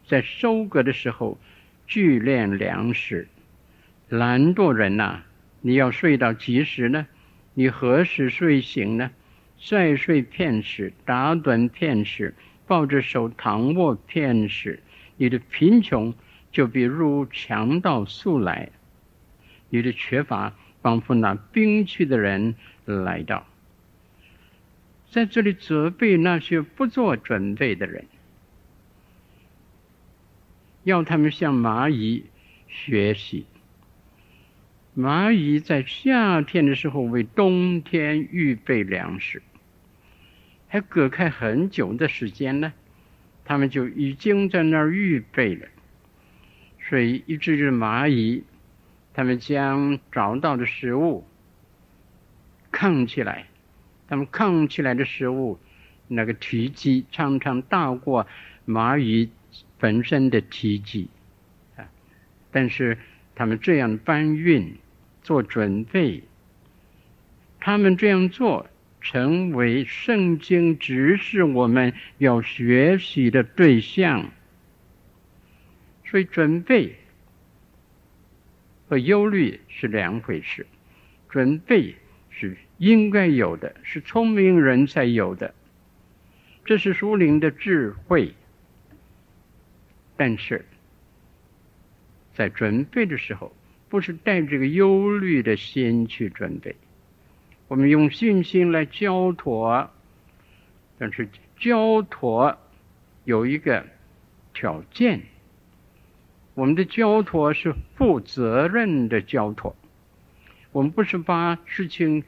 [0.05, 1.39] 在收割的时候。
[1.93, 3.27] 聚敛粮食，
[4.09, 5.21] 懒惰人呐、
[5.61, 7.05] 你要睡到几时呢？
[7.53, 9.11] 你何时睡醒呢？
[9.63, 12.33] 再睡片时，打盹片时，
[12.65, 14.79] 抱着手躺卧片时，
[15.17, 16.15] 你的贫穷
[16.51, 18.71] 就比如强盗速来，
[19.69, 23.45] 你的缺乏仿佛拿兵器的人来到。
[25.11, 28.07] 在这里责备那些不做准备的人。
[30.83, 32.25] 要他们向蚂蚁
[32.67, 33.45] 学习。
[34.95, 39.41] 蚂蚁在夏天的时候为冬天预备粮食，
[40.67, 42.73] 还隔开很久的时间呢，
[43.43, 45.67] 他们就已经在那儿预备了。
[46.79, 48.43] 所以，一只只蚂蚁，
[49.13, 51.25] 他们将找到的食物
[52.71, 53.47] 扛起来，
[54.07, 55.59] 他们扛起来的食物，
[56.07, 58.27] 那个体积常常大过
[58.67, 59.31] 蚂蚁。
[59.83, 61.09] 本身的奇迹
[61.75, 61.83] 啊，
[62.51, 62.97] 但是
[63.35, 64.77] 他们这样搬运、
[65.21, 66.23] 做准备，
[67.59, 68.65] 他们这样做，
[69.01, 74.31] 成为圣经指示我们要学习的对象。
[76.05, 76.95] 所以，准备
[78.87, 80.65] 和忧虑是两回事。
[81.27, 81.93] 准备
[82.29, 85.53] 是应该有的，是聪明人才有的，
[86.63, 88.33] 这是属灵的智慧。
[90.15, 90.65] 但是，
[92.33, 93.55] 在准备的时候，
[93.89, 96.75] 不是带着个忧虑的心去准备。
[97.67, 99.89] 我们用信心来交托，
[100.99, 102.57] 但是交托
[103.23, 103.85] 有一个
[104.53, 105.21] 条件，
[106.53, 109.75] 我们的交托是负责任的交托。
[110.71, 112.23] 我们不是把事情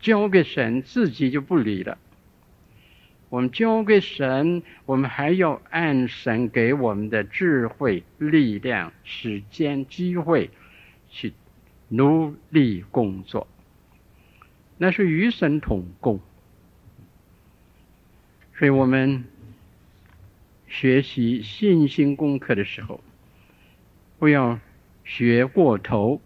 [0.00, 1.98] 交给神，自己就不理了。
[3.30, 10.50] 我们交给神，我们还要按神给我们的智慧、力量、时间、机会
[11.10, 11.34] 去
[11.88, 13.46] 努力工作。
[14.78, 16.20] 那是与神同工。
[18.56, 19.24] 所以我们
[20.66, 23.00] 学习信心功课的时候，
[24.18, 24.58] 不要
[25.04, 26.20] 学过头。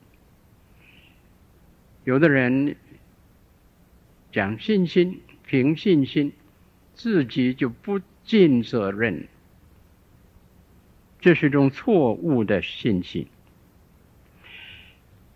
[2.05, 2.77] 有的人
[4.33, 6.33] 讲信心，凭信心，
[6.94, 9.26] 自己就不尽责任，
[11.20, 13.26] 这是一种错误的信心。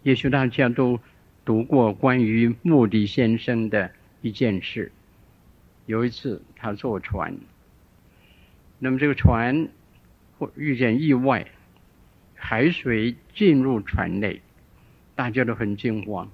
[0.02, 1.00] 也许大家都
[1.44, 3.90] 读过关于穆迪先生的
[4.20, 4.92] 一件事。
[5.86, 7.38] 有一次，他坐船，
[8.78, 9.68] 那么这个船
[10.38, 11.46] 会遇见意外，
[12.34, 14.42] 海水进入船内，
[15.14, 16.30] 大家都很惊慌。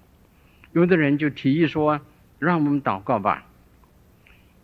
[0.73, 2.01] 有的人就提议说
[2.39, 3.47] ：“让我们祷告吧。”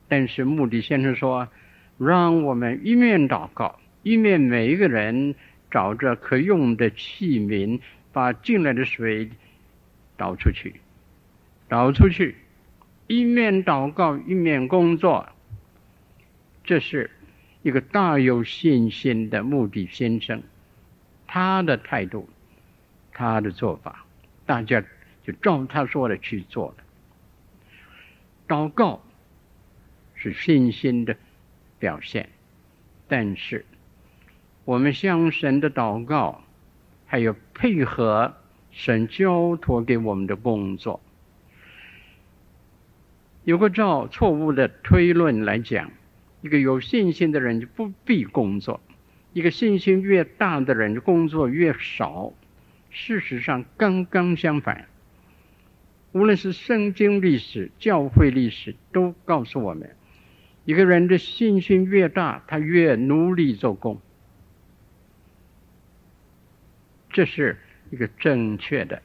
[0.08, 1.48] 但是穆迪先生说
[1.98, 5.34] ：“让我们一面祷告，一面每一个人
[5.70, 7.80] 找着可用的器皿，
[8.12, 9.30] 把进来的水
[10.16, 10.80] 倒出去，
[11.68, 12.36] 倒出去，
[13.06, 15.28] 一面祷告，一面工作。”
[16.64, 17.10] 这是
[17.62, 20.42] 一个大有信心的穆迪先生，
[21.26, 22.28] 他的态度，
[23.12, 24.04] 他的做法，
[24.46, 24.82] 大家。
[25.24, 26.84] 就照他说的去做了。
[28.48, 29.02] 祷告
[30.18, 31.16] 是信心的
[31.78, 32.28] 表现，
[33.07, 33.64] 但是
[34.64, 36.42] 我们向神的祷告，
[37.07, 38.35] 还有配合
[38.72, 41.00] 神交托给我们的工作。
[43.44, 45.90] 有个照错误的推论来讲，
[46.42, 48.81] 一个有信心的人就不必工作，
[49.33, 52.33] 一个信心越大的人就工作越少。
[52.90, 54.87] 事实上，刚刚相反。
[56.12, 59.94] 无论是圣经历史、教会历史，都告诉我们：
[60.68, 63.98] 一个人的信心越大，他越努力做工。
[67.09, 67.57] 这是
[67.90, 69.00] 一个正确的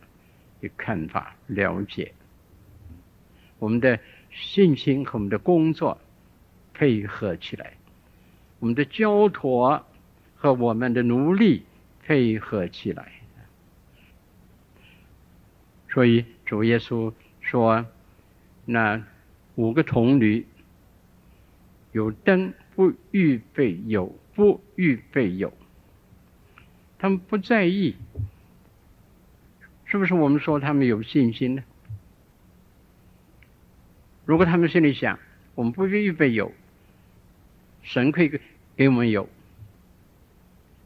[0.60, 2.12] 一个看法、了解。
[3.60, 3.98] 我们的
[4.30, 6.02] 信心和我们的工作
[6.74, 7.78] 配合起来，
[8.60, 9.86] 我们的交托
[10.36, 11.64] 和我们的努力
[12.06, 13.10] 配合起来。
[15.90, 17.86] 所以主耶稣说
[18.68, 19.02] ：“那
[19.56, 20.46] 五个童女
[21.94, 25.54] 有灯不预备有，不预备有，
[27.00, 27.96] 他们不在意，
[29.86, 30.14] 是不是？
[30.14, 31.64] 我们说他们有信心呢？
[34.26, 35.20] 如果他们心里想，
[35.54, 36.52] 我们不预备有，
[37.84, 38.40] 神可以
[38.76, 39.30] 给我们有，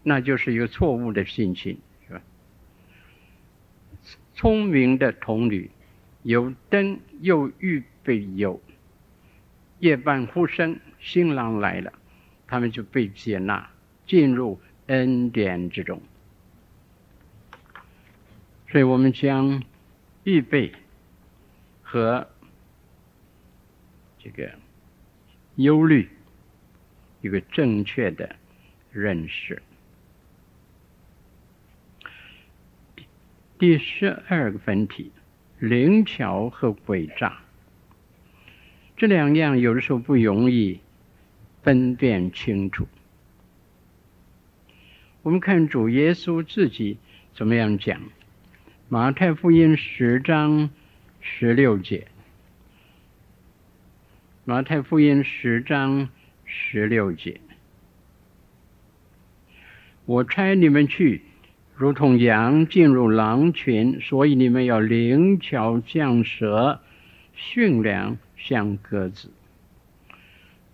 [0.04, 2.22] 那就是一个错误的信心。”是吧
[4.34, 5.70] 聪明的童女，
[6.24, 8.62] 有灯又预备有，
[9.80, 11.94] 夜半呼声，新郎来了，
[12.48, 13.70] 他们就被接纳，
[14.06, 16.02] 进入恩典之中。
[18.70, 19.64] 所以我们将
[20.24, 20.74] 预备
[21.82, 22.28] 和
[24.20, 24.52] 这个
[25.56, 26.10] 忧虑
[27.22, 28.36] 一个正确的
[28.92, 29.62] 认识。
[33.58, 35.12] 第十二个分题，
[35.60, 37.40] 灵巧和诡诈，
[38.98, 40.80] 这两样有的时候不容易
[41.68, 42.88] 分辨清楚。
[45.22, 46.98] 我们看主耶稣自己
[47.36, 48.00] 怎么样讲，
[48.88, 50.70] 《马太福音》十章
[51.20, 51.98] 十六节，
[54.46, 56.08] 《马太福音》十章
[56.46, 57.42] 十六节，
[60.06, 61.22] 我差你们去。
[61.76, 66.80] 如同羊进入狼群，所以你们要灵巧像蛇，
[67.34, 69.30] 驯良像鸽子。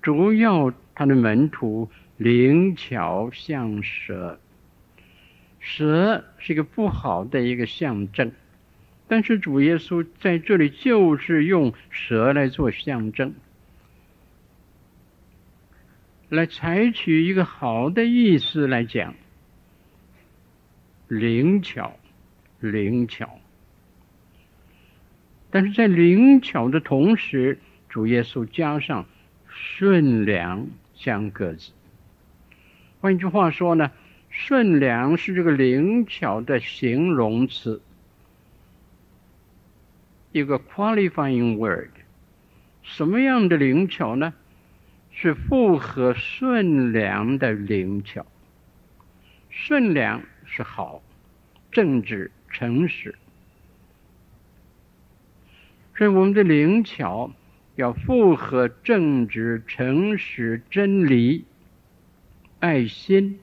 [0.04, 4.40] 主要他的门徒灵巧像蛇，
[5.60, 8.32] 蛇是一个不好的一个象征，
[9.08, 13.34] 但是主耶稣在这里就是用蛇来做象征，
[16.30, 19.16] 来采取一个好的意思来讲，
[21.08, 21.98] 灵巧，
[22.60, 23.40] 灵巧。
[25.50, 29.06] 但是在灵巧的同时，主耶稣加上
[29.48, 30.68] 顺良
[31.04, 31.74] 相各之。
[33.02, 33.92] 换句话说呢，
[34.30, 37.82] 顺良是这个灵巧的形容词，
[40.32, 41.90] 一个 qualifying word。
[42.84, 44.34] 什么样的灵巧呢？
[45.12, 48.26] 是符合顺良的灵巧。
[49.50, 51.04] 顺良是好，
[51.70, 53.16] 正直、诚实。
[55.98, 57.32] 所以我们的灵巧
[57.76, 61.46] 要符合正直、诚实、真理、
[62.60, 63.40] 爱心，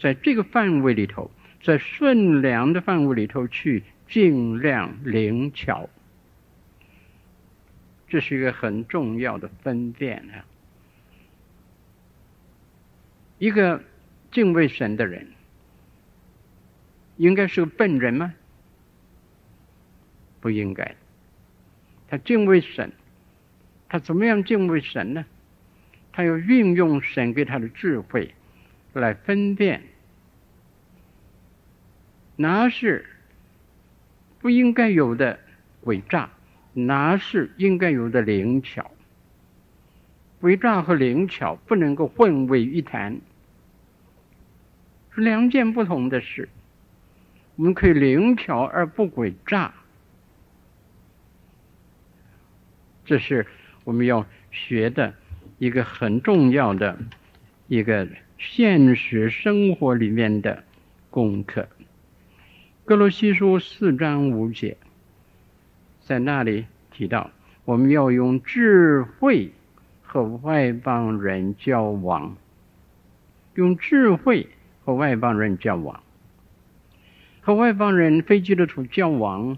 [0.00, 1.30] 在这个范围里头，
[1.62, 5.88] 在顺良的范围里头去尽量灵巧，
[8.08, 10.44] 这是一个很重要的分辨啊！
[13.38, 13.84] 一个
[14.32, 15.28] 敬畏神的人，
[17.16, 18.34] 应该是个笨人吗？
[20.40, 20.96] 不应该。
[22.08, 22.90] 他敬畏神，
[23.88, 25.24] 他怎么样敬畏神呢？
[26.10, 28.34] 他要运用神给他的智慧
[28.92, 29.82] 来分辨，
[32.34, 33.06] 哪是
[34.40, 35.38] 不应该有的
[35.84, 36.30] 诡诈，
[36.72, 38.90] 哪是应该有的灵巧。
[40.40, 43.20] 诡诈和灵巧不能够混为一谈，
[45.14, 46.48] 是两件不同的事。
[47.56, 49.74] 我们可以灵巧而不诡诈。
[53.08, 53.46] 这是
[53.84, 55.14] 我们要学的
[55.56, 56.98] 一个很重要的
[57.66, 58.06] 一个
[58.36, 60.62] 现实生活里面的
[61.08, 61.66] 功课。
[62.84, 64.76] 歌罗西书四章五节，
[66.02, 67.30] 在那里提到，
[67.64, 69.52] 我们要用智慧
[70.02, 72.36] 和外邦人交往，
[73.54, 74.48] 用智慧
[74.84, 76.02] 和外邦人交往，
[77.40, 79.56] 和外邦人非基督徒交往，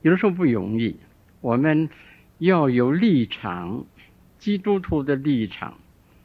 [0.00, 0.96] 有的时候不容易，
[1.42, 1.90] 我们。
[2.38, 3.84] 要有立场，
[4.38, 5.78] 基督徒的立场，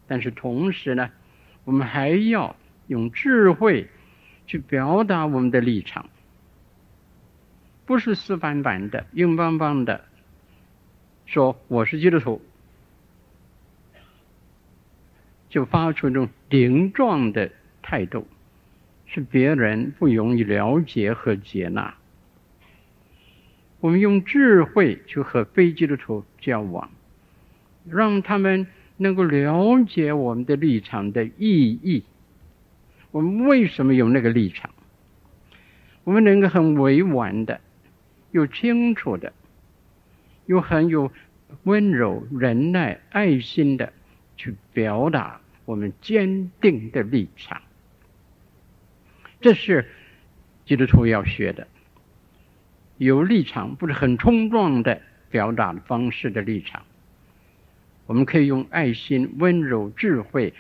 [0.08, 1.10] 但是同时呢，
[1.64, 2.56] 我们还要
[2.88, 3.88] 用智慧
[4.46, 6.10] 去表达我们的立场，
[7.86, 10.04] 不是死板板的、硬邦邦的
[11.26, 12.42] 说我是基督徒，
[15.48, 17.50] 就发出这种顶撞的
[17.82, 18.28] 态度，
[19.06, 21.96] 是别人不容易了解和接纳。
[23.82, 26.90] 我们用智慧去和非基督徒交往，
[27.90, 32.04] 让他们能够了解我们的立场的意义。
[33.12, 34.70] 我们为什么有那个立场？
[36.04, 37.60] 我们能够很委婉的、
[38.32, 39.34] 又清楚的、
[40.46, 41.12] 又很有
[41.64, 43.94] 温柔、忍耐、爱心的
[44.38, 47.62] 去表达我们坚定的立场。
[49.42, 49.88] 这是
[50.66, 51.68] 基督徒要学的。
[53.04, 56.84] 有立场，不是很冲撞的表达方式的立场。
[58.06, 60.54] 我们可以用爱心、温柔、智慧、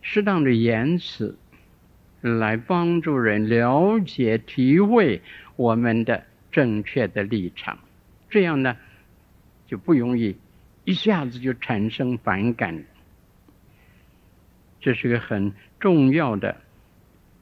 [0.00, 1.36] 适当的言辞，
[2.20, 5.20] 来帮助人了解、体会
[5.56, 6.22] 我们的
[6.52, 7.80] 正确的立场。
[8.30, 8.76] 这样呢，
[9.66, 10.36] 就不容易
[10.84, 12.84] 一下子就产生反感。
[14.78, 16.58] 这是个很重要的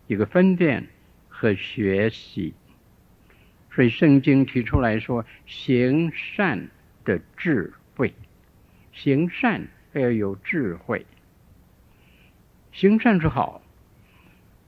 [0.06, 0.86] 一个分辨
[1.28, 2.54] 和学习。
[3.72, 6.68] 所以圣经提出来说，行善
[7.04, 8.12] 的智慧，
[8.92, 11.06] 行善要有智慧。
[12.72, 13.62] 行善是好，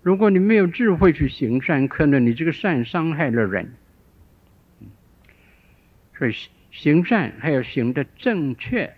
[0.02, 3.74] 如果你没有智慧去行善，可能你这个善伤害了人。
[6.16, 6.34] 所以
[6.70, 8.94] 行善还要行得正确，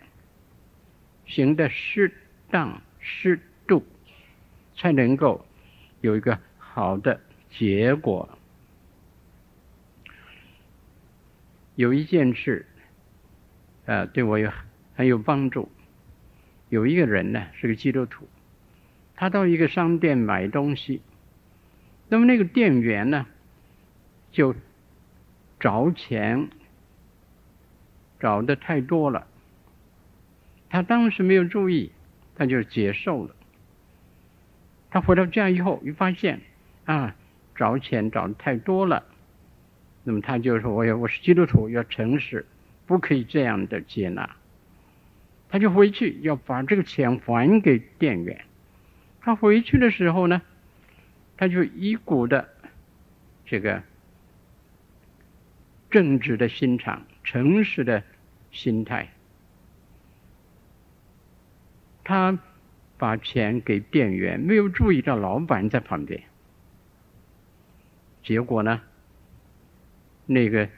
[1.25, 2.13] 行得适
[2.51, 3.85] 当适度，
[4.77, 5.47] 才能够
[6.03, 8.39] 有一个好的结果。
[11.77, 12.67] 有一件事，
[13.87, 14.51] 呃，对我有
[14.95, 15.71] 很有帮助。
[16.69, 18.29] 有一个人呢，是个基督徒，
[19.15, 21.03] 他到一个商店买东西，
[22.09, 23.27] 那么那个店员呢，
[24.33, 24.55] 就
[25.61, 26.49] 找钱
[28.19, 29.27] 找的太多了，
[30.71, 31.93] 他当时没有注意，
[32.35, 33.35] 他就接受了。
[34.91, 36.41] 他回到家以后，一发现
[36.85, 37.15] 啊，
[37.55, 39.05] 找钱找的太多了。
[40.05, 42.45] 那么他就说：“我要我是基督徒，要诚实，
[42.87, 44.37] 不可以这样的接纳。”
[45.49, 48.45] 他就回去要把这个钱还给店员。
[49.21, 50.43] 他回去的时候呢，
[51.37, 52.49] 他就一股的
[53.47, 53.83] 这个
[55.91, 58.03] 正直的心肠、诚实的
[58.51, 59.09] 心态。
[62.03, 62.39] 他
[62.99, 66.23] 把钱给店员，没有注意到老板在旁边。
[68.23, 68.83] 结果呢，
[70.27, 70.69] 那个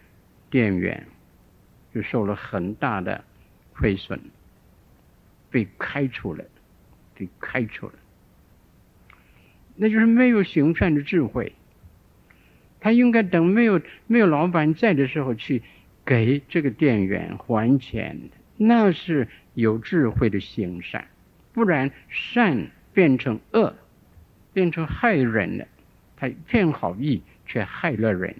[0.51, 1.07] 店员
[1.95, 3.25] 就受了很大的
[3.75, 4.21] 亏损，
[5.51, 6.45] 被开除了，
[7.15, 7.95] 被开除了。
[9.77, 11.53] 那就是没有行善的智慧。
[12.81, 15.63] 他应该等没有没有老板在的时候去
[16.05, 18.19] 给这个店员还钱，
[18.57, 21.07] 那是有智慧的行善。
[21.53, 23.75] 不然善变成恶，
[24.53, 25.67] 变成害人了。
[26.17, 28.35] 他一片好意，却害了人。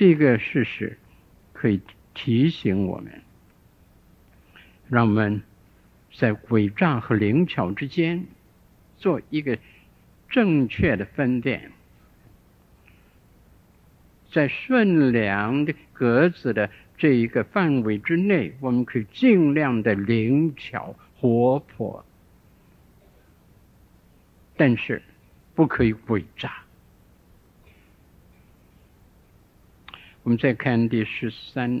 [0.00, 0.96] 这个事实
[1.52, 1.78] 可以
[2.14, 3.20] 提醒我们，
[4.88, 5.42] 让我们
[6.14, 8.24] 在诡诈和灵巧之间
[8.96, 9.58] 做一个
[10.30, 11.72] 正确的分辨，
[14.32, 16.70] 在顺良的格子的。
[16.96, 22.06] 这一个范围之内，我们可以尽量的灵巧活泼，
[24.56, 25.02] 但是
[25.54, 26.62] 不可以诡诈。
[30.22, 31.80] 我们再看第十三，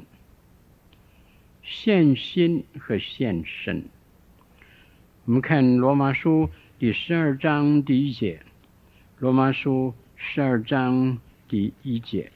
[1.62, 3.84] 献心和献身。
[5.26, 8.40] 我们看罗马书第十二章第一节，
[9.18, 11.18] 罗马书十二章
[11.48, 12.32] 第一节。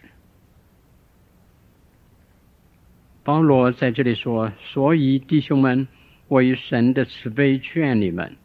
[3.22, 5.88] 保罗在这里说：“所以弟兄们，
[6.28, 8.36] 我以神的慈悲劝你们，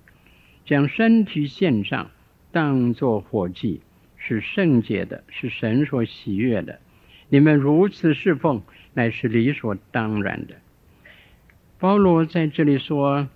[0.64, 2.10] 将身体献上，
[2.54, 3.82] 当作活祭，
[4.16, 6.80] 是圣洁的，是神所喜悦的。
[7.30, 8.62] 你们如此侍奉，
[8.94, 10.56] 乃是理所当然的。”
[11.80, 13.30] 保罗在这里说，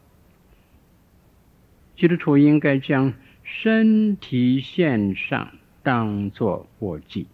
[1.96, 3.14] 基督徒应该将
[3.44, 7.28] 身体献上，当作活祭，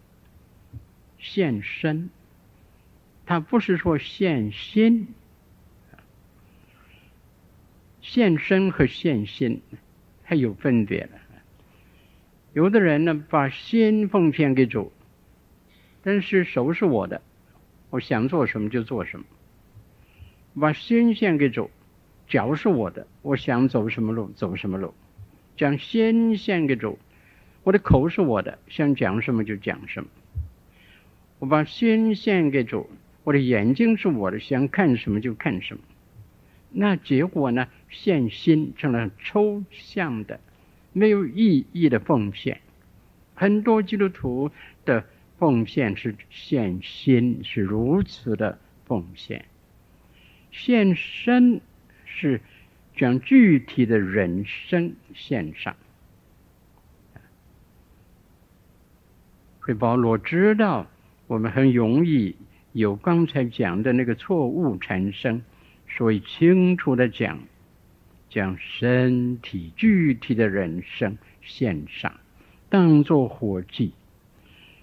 [1.18, 2.10] 献身。
[3.26, 5.08] 他不是说献心，
[8.02, 9.62] 献身和献心
[10.24, 11.12] 还有分别的。
[12.54, 14.92] 有的人呢，把心奉献给主，
[16.02, 17.22] 但是手是我的，
[17.90, 19.26] 我想做什么就做什么。
[20.60, 21.70] 把心献给主，
[22.28, 24.94] 脚是我的，我想走什么路走什么路。
[25.56, 26.98] 将心献给主，
[27.64, 30.10] 我的口是我的，想讲什么就讲什么。
[31.40, 32.90] 我把心献给主。
[33.26, 35.82] 我的眼睛是我的，想看什么就看什么。
[36.72, 37.68] 那结果呢？
[37.90, 40.40] 献心成了抽象的、
[40.94, 42.62] 没有意义的奉献。
[43.36, 44.52] 很多基督徒
[44.86, 45.06] 的
[45.40, 49.46] 奉献是献心，是如此的奉献。
[50.52, 51.62] 献身
[52.06, 52.42] 是
[52.96, 55.76] 将具体的人生献上。
[59.66, 60.88] 所以保罗知道，
[61.28, 62.36] 我们很容易。
[62.72, 65.42] 有刚才讲的那个错误产生，
[65.88, 67.40] 所以清楚的讲，
[68.30, 72.20] 将身体具体的人生献上，
[72.70, 73.94] 当作活祭，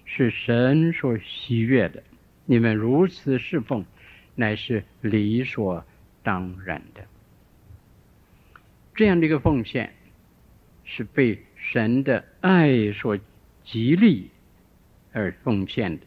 [0.07, 2.01] 是神所喜悦的。
[2.45, 3.85] 你们如此侍奉，
[4.33, 5.85] 乃是理所
[6.23, 7.05] 当然的。
[8.95, 9.93] 这样的一个奉献，
[10.83, 13.19] 是被神的爱所
[13.63, 14.31] 激励
[15.11, 16.03] 而奉献的。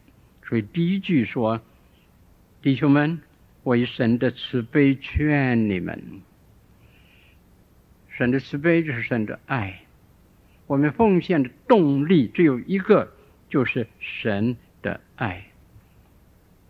[0.48, 1.60] 所以第一句说。
[2.62, 3.22] 弟兄们，
[3.62, 6.20] 我以神的慈悲劝你们。
[8.10, 9.80] 神的慈悲就是神的爱。
[10.66, 13.14] 我们奉献的动力只有一个，
[13.50, 15.44] 就是神的爱，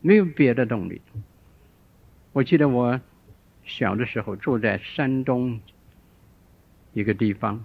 [0.00, 1.00] 没有别的动力。
[2.32, 3.00] 我记得我
[3.64, 5.60] 小的时候住在山东
[6.92, 7.64] 一个地方，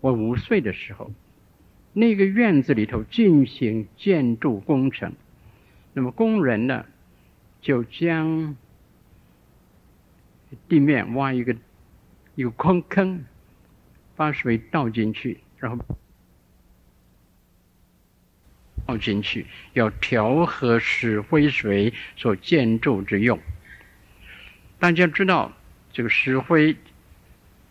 [0.00, 1.10] 我五岁的时候，
[1.92, 5.14] 那个院子里头进行建筑工程。
[5.92, 6.84] 那么工人呢，
[7.60, 8.56] 就将
[10.68, 11.56] 地面挖一个
[12.34, 13.24] 一个坑坑，
[14.16, 15.84] 把水倒进去，然后
[18.86, 23.40] 倒进去，要调和石灰水所建筑之用。
[24.78, 25.52] 大家知道，
[25.92, 26.76] 这个石灰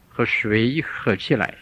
[0.09, 1.55] 和水一合起来，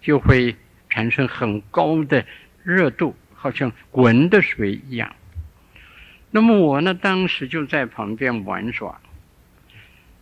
[0.00, 0.54] 就会
[0.88, 2.24] 产生很高的
[2.62, 5.14] 热度，好像滚的水一样。
[6.30, 9.00] 那么我呢，当时就在旁边玩耍。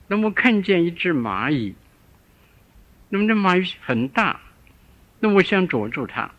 [0.09, 1.75] 那么看见一只蚂蚁，
[3.09, 4.41] 那么这蚂蚁很大，
[5.21, 6.31] 那我想捉住它，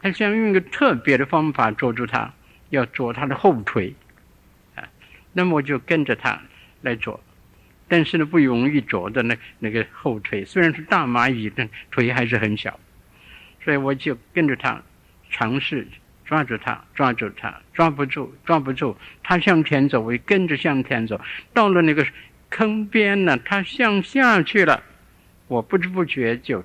[0.00, 2.32] 他想用一个特别的方法捉住它，
[2.70, 3.94] 要捉它的后腿，
[4.74, 4.88] 啊，
[5.32, 6.40] 那么我就跟着它
[6.82, 7.20] 来捉，
[7.88, 12.78] 但是呢不容易捉的那那个后腿，虽然是大蚂蚁，但腿还是很小，
[13.64, 14.82] 所以我就跟着它
[15.30, 15.86] 尝试
[16.24, 18.96] 抓住他，抓住他，抓不住，抓不住。
[19.22, 21.18] 他向前走，我也跟着向前走。
[21.54, 22.06] 到了那个
[22.50, 24.82] 坑边呢，他向下去了，
[25.46, 26.62] 我不知不觉就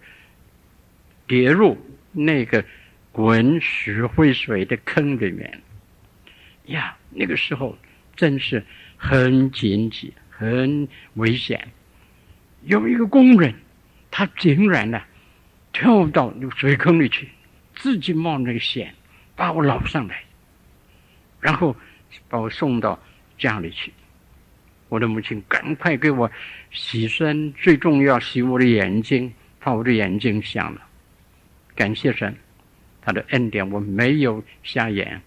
[1.25, 1.77] 跌入
[2.11, 2.65] 那个
[3.13, 5.61] 滚石灰水的坑里面。
[6.65, 7.77] 呀，那个时候
[8.15, 8.65] 真是
[8.97, 11.69] 很紧急，很危险。
[12.63, 13.55] 有一个工人，
[14.11, 15.01] 他竟然呢
[15.71, 17.29] 跳到那个水坑里去，
[17.75, 18.93] 自己冒那个险。
[19.35, 20.23] 把我捞上来，
[21.41, 21.75] 然后
[22.29, 23.01] 把我送到
[23.35, 23.91] 家里去。
[24.89, 26.29] 我的母亲赶快给我
[26.69, 30.83] 洗身，最重要洗我的眼睛，怕我的眼睛瞎了。
[31.73, 32.35] 感谢神，
[33.05, 35.21] 他的恩典，我没有瞎眼。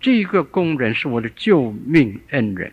[0.00, 2.72] 这个工人是我的救命恩人。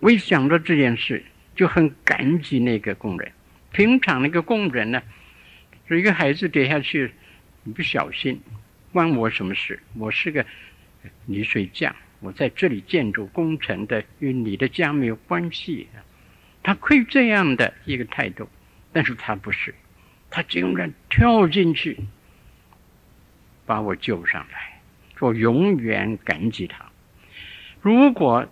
[0.00, 3.32] 我一想到这件事，就很感激那个工人。
[3.72, 5.02] 平常那个工人呢，
[5.88, 7.12] 是一个孩子跌下去。
[7.64, 8.40] 你不小心，
[8.92, 9.80] 关我什么事？
[9.94, 10.46] 我是个
[11.26, 15.88] 泥水匠，我在这里建筑工程的，与你的家没有关系。
[16.62, 18.48] 他可以这样的一个态度，
[18.92, 19.74] 但是他不是，
[20.30, 21.98] 他竟然跳进去
[23.66, 24.80] 把我救上来，
[25.20, 26.84] 我永远感激他。
[27.80, 28.46] 如果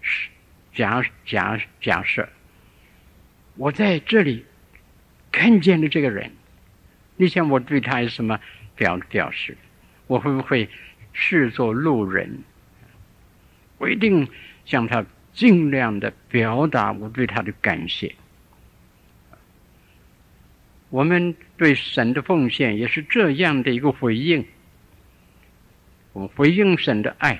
[0.00, 0.28] 是
[0.74, 2.28] 假假假设，
[3.56, 4.44] 我在这里
[5.32, 6.32] 看见了这个人。
[7.16, 8.38] 你想我对他有什么
[8.76, 9.56] 表表示？
[10.06, 10.68] 我会不会
[11.12, 12.44] 视作路人？
[13.78, 14.28] 我一定
[14.64, 18.14] 向他尽量的表达我对他的感谢。
[20.90, 24.46] 我们对神的奉献也是这样的一个回应。
[26.12, 27.38] 我们回应神的爱，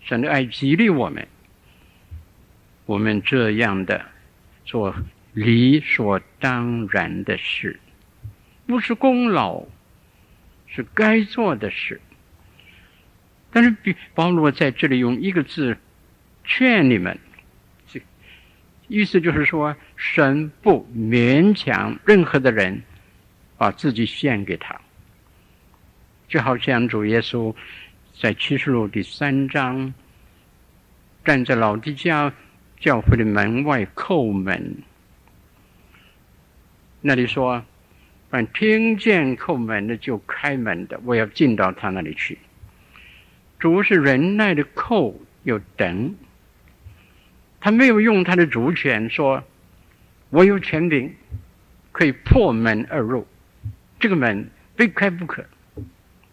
[0.00, 1.28] 神的爱激励我们，
[2.86, 4.06] 我们这样的
[4.64, 4.94] 做
[5.34, 7.78] 理所当然的事。
[8.66, 9.64] 不是功劳，
[10.66, 12.00] 是该做的事。
[13.52, 15.76] 但是，比保罗在这里用一个字
[16.42, 17.18] 劝你们，
[18.94, 22.80] 意思就是说，神不勉强任何的人
[23.58, 24.80] 把自己献给他。
[26.28, 27.52] 就好像主耶稣
[28.20, 29.92] 在启示录第三章
[31.24, 32.32] 站在老底嘉
[32.78, 34.76] 教会的门外叩门，
[37.00, 37.64] 那里说。
[38.30, 42.36] 凡听见叩门的就开门的，我要进到他那里去。
[43.60, 45.14] 主是忍耐的叩，
[45.44, 46.16] 又等。
[47.64, 49.42] 他没有用他的主权说
[50.28, 51.14] ：“我有权柄，
[51.92, 53.26] 可以破门而入，
[53.98, 55.42] 这个门非开不可。”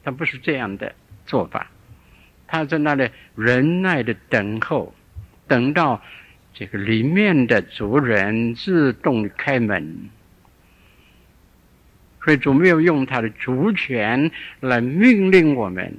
[0.04, 0.94] 他不是这样的
[1.26, 1.72] 做法。
[2.48, 4.94] 他在那里忍耐的等候，
[5.48, 6.02] 等到
[6.54, 10.10] 这个里面的族人自动开门。
[12.26, 14.30] 所以主没有用他的主权
[14.60, 15.96] 来命令我们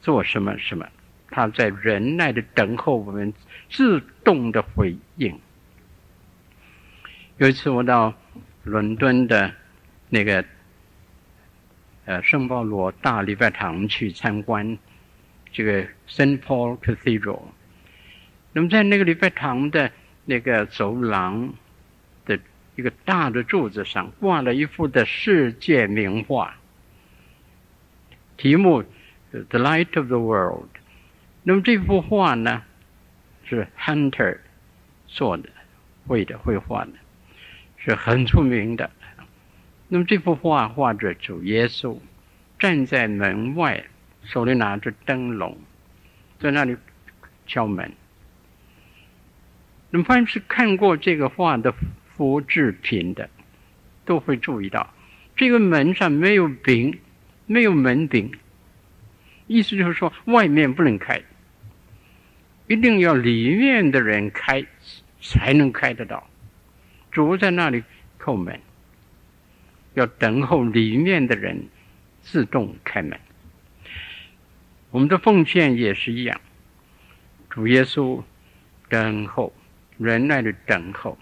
[0.00, 0.86] 做什么什么，
[1.32, 3.34] 他在忍耐的等候我们
[3.68, 5.38] 自动的回应。
[7.36, 8.14] 有一次我到
[8.64, 9.52] 伦敦的
[10.08, 10.44] 那个
[12.04, 14.78] 呃圣保罗大礼拜堂去参观
[15.52, 17.42] 这个 Saint Paul Cathedral，
[18.52, 19.90] 那么在那个礼拜堂的
[20.24, 21.54] 那个走廊
[22.24, 22.38] 的。
[22.76, 26.54] 一个大的柱子上挂了一幅的世界名画，
[28.36, 28.84] 题目
[29.32, 30.68] 《The Light of the World》。
[31.42, 32.62] 那么这幅画呢，
[33.48, 34.38] 是 Hunter
[35.06, 35.48] 做的，
[36.06, 36.92] 绘的绘画的，
[37.76, 38.90] 是很出名的。
[39.88, 41.98] 那么这幅画画着主耶稣
[42.58, 43.84] 站在门外，
[44.24, 45.56] 手里拿着灯笼，
[46.38, 46.76] 在那里
[47.46, 47.92] 敲门。
[49.90, 51.74] 那么凡是看过这个画的。
[52.18, 53.30] 复制品的
[54.04, 54.92] 都会注意到，
[55.36, 56.98] 这个门上没有柄，
[57.46, 58.32] 没有门柄，
[59.46, 61.22] 意思就是说外面不能开，
[62.68, 64.64] 一定要里面的人开
[65.20, 66.28] 才能开得到。
[67.10, 67.82] 主在那里
[68.18, 68.60] 叩门，
[69.94, 71.66] 要等候里面的人
[72.20, 73.18] 自动开门。
[74.90, 76.40] 我们的奉献也是一样，
[77.50, 78.22] 主耶稣
[78.88, 79.52] 等候，
[79.96, 81.18] 忍耐的等候。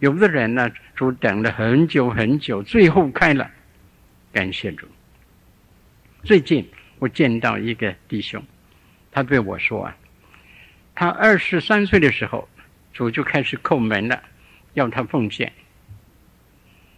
[0.00, 3.50] 有的人呢，主等了很久很久，最后开了，
[4.32, 4.86] 感谢主。
[6.22, 6.68] 最近
[6.98, 8.44] 我见到一个弟兄，
[9.10, 9.96] 他对我说啊，
[10.98, 12.48] 他二十三岁的时候，
[12.92, 14.20] 主就开始叩门了，
[14.74, 15.52] 要他奉献，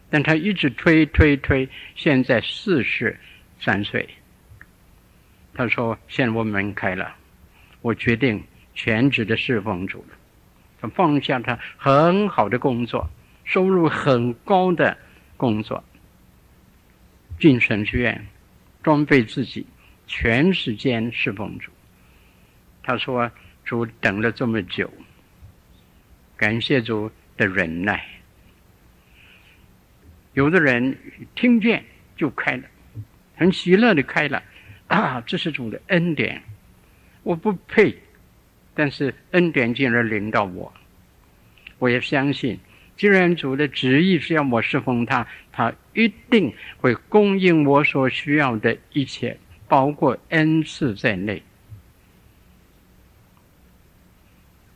[0.09, 3.21] 但他一直推推推，现在四十
[3.61, 4.09] 三岁，
[5.53, 7.15] 他说现在我门开了，
[7.83, 8.43] 我决定
[8.75, 10.17] 全职的侍奉主了。
[10.81, 13.07] 他放下他很好的工作，
[13.45, 14.97] 收入很高的
[15.37, 15.85] 工作，
[17.39, 18.27] 进神学院
[18.83, 19.67] 装备自己，
[20.07, 21.71] 全时间侍奉主。
[22.83, 23.31] 他说
[23.71, 24.93] ：“主等了这么久，
[26.37, 28.05] 感谢主的忍耐。
[30.33, 30.99] 有的人
[31.37, 31.85] 听见
[32.17, 32.65] 就开了，
[33.37, 34.43] 很喜乐的开了。
[34.91, 36.43] 啊，这是主的恩典，
[37.23, 37.97] 我不配，
[38.75, 40.75] 但是恩典竟然临到我，
[41.79, 42.59] 我也相信。”
[42.99, 51.45] 既然主的旨意是要我侍奉他，他一定会供应我所需要的一切，包括恩赐在内。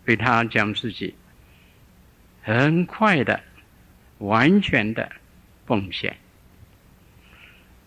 [0.05, 1.15] 对他将自己
[2.43, 3.41] 很快的、
[4.19, 5.11] 完全的
[5.67, 6.17] 奉献。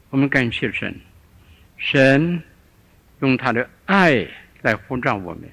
[0.09, 0.99] 我们感谢神，
[1.77, 2.41] 神
[3.19, 4.27] 用他的爱
[4.61, 5.49] 来呼召我们，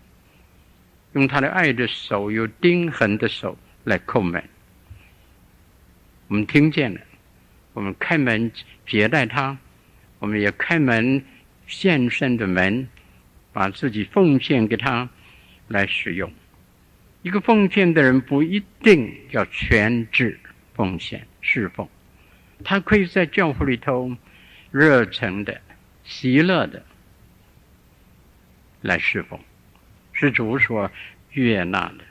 [1.13, 4.43] 用他的爱的手，有钉痕的手来叩门。
[6.29, 7.01] 我们听见了，
[7.75, 8.51] 我们开门
[8.87, 9.59] 接待他，
[10.19, 11.23] 我们也开门
[11.67, 12.89] 献身的门，
[13.53, 15.09] 把自己奉献给他
[15.69, 16.33] 来使用。
[17.25, 20.39] 一个奉献的人不一定要全职
[20.75, 21.89] 奉献侍奉，
[22.63, 24.15] 他可以在教会里头
[24.71, 25.59] 热诚的、
[26.05, 26.85] 喜乐的
[28.83, 29.41] 来侍奉，
[30.13, 30.91] 是主所
[31.31, 32.05] 悦纳的。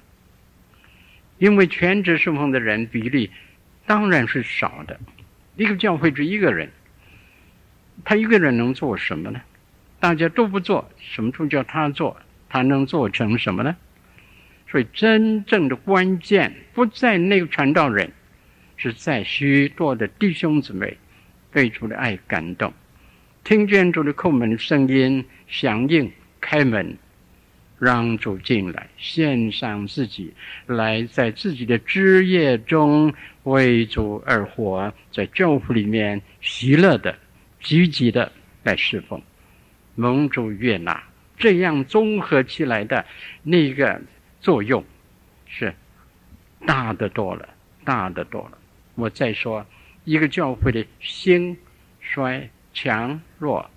[1.37, 3.29] 因为全职侍奉的人比例。
[3.85, 4.97] 当然是少的，
[5.57, 6.71] 一个教会只一个人，
[8.05, 9.41] 他一个人能做什么呢？
[9.99, 13.75] 大家都不做，什么都叫他做，他能做成什么呢？
[14.73, 18.11] 所以真正的关键不在那个传道人，
[18.75, 20.97] 是在许多的弟兄姊妹
[21.51, 22.73] 被主的爱感动，
[23.43, 26.11] 听见主的叩门声音，响应
[26.41, 26.97] 开门。
[27.77, 30.33] 让主进来，献上自己，
[30.65, 33.13] 来在自己的枝叶中
[33.43, 37.15] 为主而活，在教父里面喜乐的、
[37.61, 38.31] 积极的
[38.63, 39.21] 来侍奉，
[39.93, 41.03] 蒙主悦纳，
[41.37, 43.05] 这样综合起来的
[43.43, 44.01] 那个
[44.43, 44.83] 作用
[45.47, 45.73] 是
[46.67, 47.47] 大得多了，
[47.85, 48.57] 大得多了。
[48.95, 49.65] 我再说，
[50.03, 51.57] 一个教会的兴
[52.01, 53.71] 衰强弱，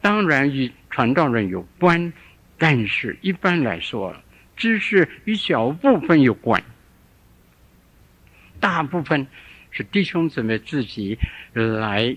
[0.00, 2.12] 当然与传道人有关。
[2.58, 4.16] 但是，一般来说，
[4.56, 6.60] 只是与小部分有关，
[8.58, 9.28] 大部分
[9.70, 11.16] 是弟兄姊妹自己
[11.52, 12.16] 来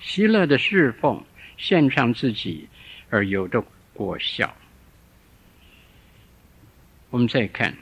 [0.00, 1.22] 喜乐的侍奉，
[1.58, 2.66] 献上自己
[3.10, 3.62] 而有的
[3.92, 4.56] 果效。
[7.10, 7.76] 我们再看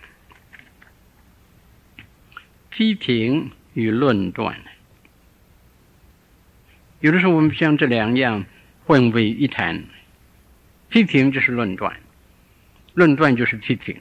[2.70, 4.60] 批评与论断，
[7.00, 8.44] 有的时候我们将这两样
[8.84, 9.84] 混为一谈。
[10.90, 12.00] 批评就是论断，
[12.94, 14.00] 论断就是批评，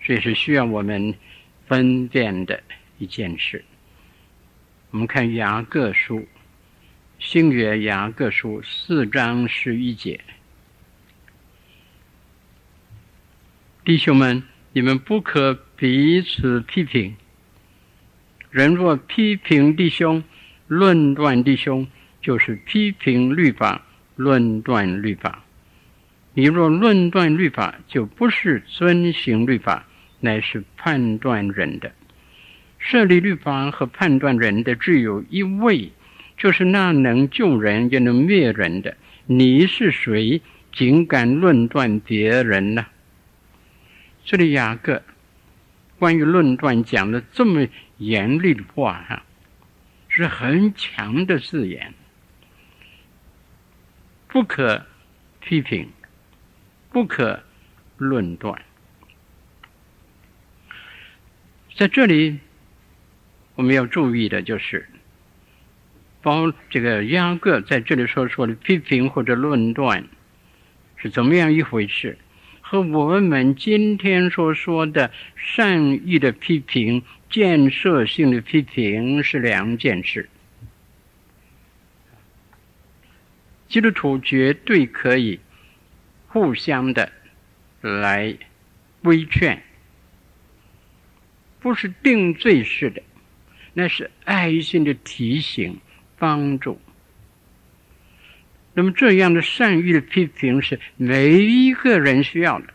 [0.00, 1.14] 这也是需要我们
[1.66, 2.62] 分辨的
[2.96, 3.62] 一件事。
[4.90, 6.26] 我们看雅各书，
[7.18, 10.18] 新约雅各书四章十一节，
[13.90, 17.16] 弟兄们，你们不可彼此批评。
[18.52, 20.22] 人若批评弟兄，
[20.68, 21.88] 论断弟兄，
[22.22, 23.82] 就是批评律法。
[24.14, 25.42] 论断律法，
[26.34, 29.84] 你若论断律法，就不是遵行律法，
[30.20, 31.90] 乃是判断人的。
[32.78, 35.90] 设立律法和判断人的只有一位，
[36.38, 38.96] 就是那能救人也能灭人的。
[39.26, 40.40] 你是谁，
[40.72, 42.86] 竟敢论断别人呢？
[44.30, 45.02] 这里雅各
[45.98, 47.66] 关于论断讲的这么
[47.96, 49.24] 严厉的话，哈，
[50.08, 51.92] 是很强的字眼。
[54.28, 54.86] 不可
[55.40, 55.90] 批评，
[56.92, 57.42] 不可
[57.96, 58.62] 论断。
[61.74, 62.38] 在这里，
[63.56, 64.88] 我们要注意的就是，
[66.22, 70.06] 包这个雅各在这里所说的批评或者论断
[70.98, 72.16] 是怎么样一回事，
[72.70, 80.30] 和我们今天所说的善意的批评、建设性的批评是两件事。
[83.68, 85.40] 基督徒绝对可以
[86.28, 87.10] 互相的
[87.80, 88.36] 来
[89.02, 89.60] 规劝，
[91.58, 93.02] 不是定罪式的，
[93.74, 95.76] 那是爱心的提醒、
[96.20, 96.80] 帮助。
[98.80, 102.72] 那么这样的善意的批评是每一个人需要的，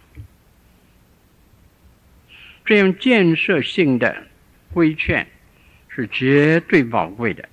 [2.63, 4.27] 这样建设性的
[4.71, 5.25] 规劝
[5.89, 7.49] 是绝对宝贵的。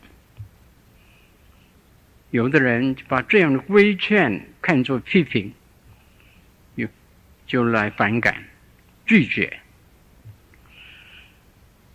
[2.31, 5.55] 有的人把这样的规劝看作批评，
[6.77, 6.87] 就
[7.47, 8.45] 就来反感、
[9.07, 9.61] 拒绝。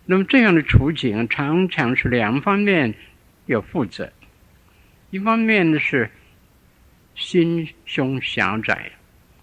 [0.06, 2.94] 那么这样的处境常常是两方面
[3.46, 4.12] 要负责。
[5.10, 6.10] 一方面呢是
[7.18, 8.92] 心胸狭窄，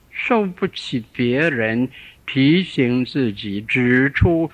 [0.10, 1.90] 受不起别人
[2.26, 4.50] 提醒自己、指出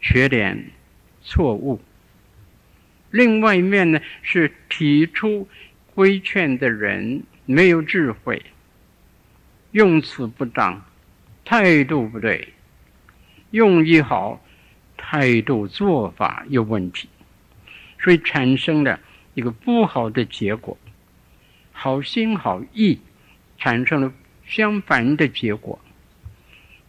[0.00, 0.70] 缺点、
[1.20, 1.78] 错误；
[3.10, 5.46] 另外一面呢是提出
[5.94, 8.42] 规劝的人没有智慧，
[9.72, 10.82] 用词不当，
[11.44, 12.54] 态度不对，
[13.50, 14.42] 用意好，
[14.96, 17.10] 态度做法有问题，
[18.00, 18.98] 所以产生了。
[19.34, 20.76] 一个不好的结果，
[21.80, 22.98] 好心好意
[23.56, 24.12] 产生了
[24.44, 25.78] 相反的结果。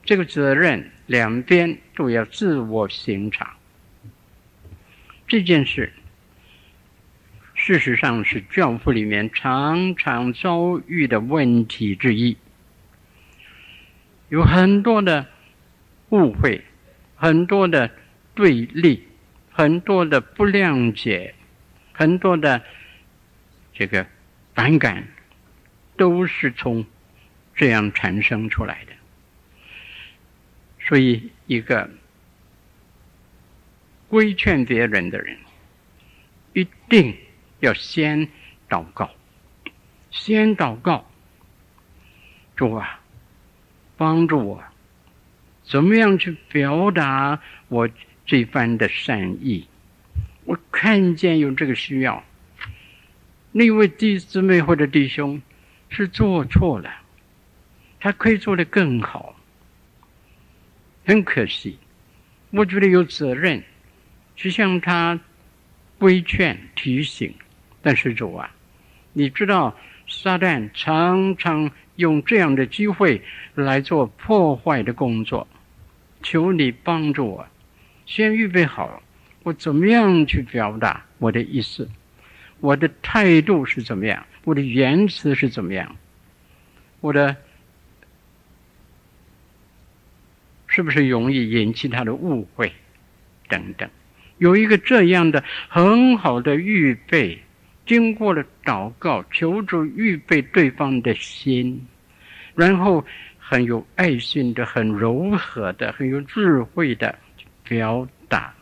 [0.03, 3.55] 这个责任两边都要自我省察。
[5.27, 5.93] 这件事
[7.53, 12.35] 事实上是教父里面常常遭遇的问题之一，
[14.29, 15.27] 有很多的
[16.09, 16.63] 误会，
[17.15, 17.91] 很多的
[18.33, 19.07] 对立，
[19.51, 21.35] 很多的不谅解。
[21.91, 22.63] 很多的
[23.73, 24.07] 这个
[24.59, 25.07] 反感，
[25.95, 26.85] 都是从
[27.55, 28.91] 这样产生出来的。
[30.81, 31.89] 所以，一个
[34.09, 35.37] 规劝别人的人，
[36.51, 37.15] 一定
[37.61, 38.27] 要先
[38.67, 39.11] 祷告，
[40.11, 41.09] 先祷告，
[42.57, 42.99] 主啊，
[43.95, 44.61] 帮助我，
[45.63, 47.39] 怎么样去表达
[47.69, 47.89] 我
[48.25, 49.69] 这番的善意。
[50.43, 52.25] 我看见有这个需要，
[53.59, 55.41] 那位弟姊妹或者弟兄
[55.89, 56.89] 是做错了，
[57.99, 59.35] 他可以做得更好。
[61.05, 61.77] 很可惜，
[62.51, 63.61] 我觉得有责任
[64.37, 65.19] 去向他
[65.97, 67.33] 规劝提醒。
[67.81, 68.49] 但是主啊，
[69.11, 69.75] 你知道
[70.07, 73.21] 撒旦常常用这样的机会
[73.55, 75.45] 来做破坏的工作，
[76.23, 77.47] 求你帮助我，
[78.05, 79.03] 先预备好。
[79.43, 81.89] 我怎么样去表达我的意思？
[82.59, 84.25] 我的态度是怎么样？
[84.43, 85.95] 我的言辞是怎么样？
[87.01, 87.35] 我的
[90.67, 92.71] 是不是容易引起他的误会？
[93.47, 93.89] 等等，
[94.37, 97.41] 有一个这样的很好的预备，
[97.85, 101.87] 经过了祷告，求主预备对方的心，
[102.55, 103.03] 然后
[103.39, 107.17] 很有爱心的、很柔和的、很有智慧的
[107.63, 108.53] 表达。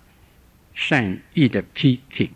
[0.73, 2.29] 善意的批评，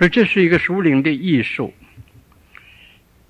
[0.00, 1.74] 所以这是一个属灵的艺术。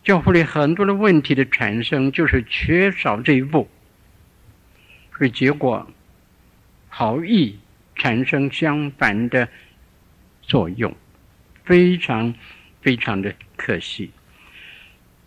[0.05, 3.69] 教会里很多的问题的产生，就是缺少这一步，
[5.19, 5.91] 所以结果
[6.89, 7.59] 好意
[7.97, 9.49] 产生相反的
[10.43, 10.97] 作用，
[11.65, 12.33] 非常
[12.81, 14.13] 非常的可惜。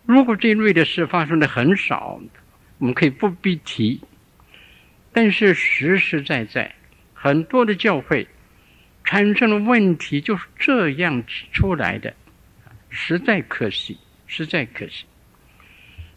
[0.06, 2.18] 如果这一类的事发生的很少，
[2.78, 4.00] 我们可以不必提。
[5.12, 6.74] 但是实实在在，
[7.12, 8.26] 很多的教会
[9.04, 12.14] 产生的问题就是这样出来的，
[12.88, 15.04] 实在可惜，实在可惜。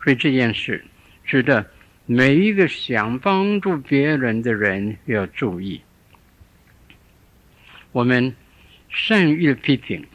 [0.03, 0.85] 所以这件事
[1.25, 1.69] 值得
[2.05, 5.81] 每一个想帮助别人的人要注意。
[7.91, 8.33] 我们
[8.89, 10.05] 善意的批评、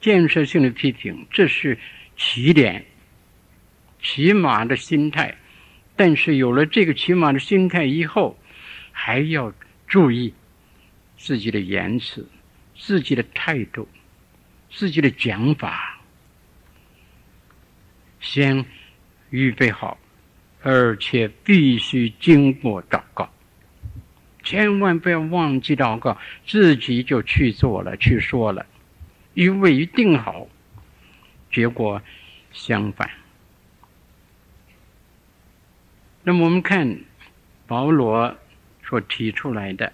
[0.00, 1.78] 建设性的批评，这是
[2.16, 2.86] 起点，
[4.00, 5.36] 起码的心态。
[5.94, 8.38] 但是有了这个起码的心态以后，
[8.92, 9.52] 还要
[9.86, 10.32] 注意
[11.18, 12.26] 自己的言辞、
[12.76, 13.86] 自己的态度、
[14.70, 16.00] 自己的讲法，
[18.20, 18.64] 先
[19.30, 19.98] 预备好，
[20.62, 23.28] 而且必须经过祷告，
[24.42, 26.16] 千万不要忘记祷告，
[26.46, 28.64] 自己就去做了、去说了，
[29.34, 30.46] 因为一定好，
[31.50, 32.00] 结果
[32.52, 33.10] 相反。
[36.22, 37.00] 那么我们看
[37.66, 38.36] 保罗
[38.86, 39.92] 所提出来的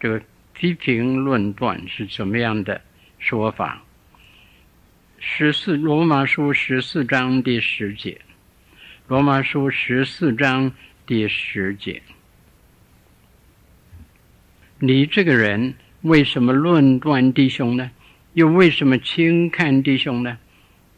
[0.00, 0.22] 这个
[0.52, 2.80] 批评论断是怎么样的
[3.18, 3.82] 说法？
[5.18, 8.20] 十四罗马书十四章第十节，
[9.08, 10.72] 罗马书十四章
[11.04, 12.02] 第十节，
[14.78, 17.90] 你这个人为什么论断弟兄呢？
[18.34, 20.38] 又为什么轻看弟兄呢？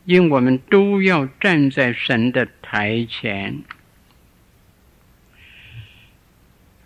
[0.04, 3.62] 因我们都要站在神的台前。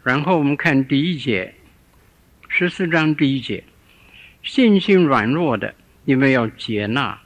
[0.04, 1.54] 然后我们看第一节，
[2.56, 3.64] 十四章第一节，
[4.44, 5.74] 信心软弱的，
[6.04, 7.18] 你们要接纳，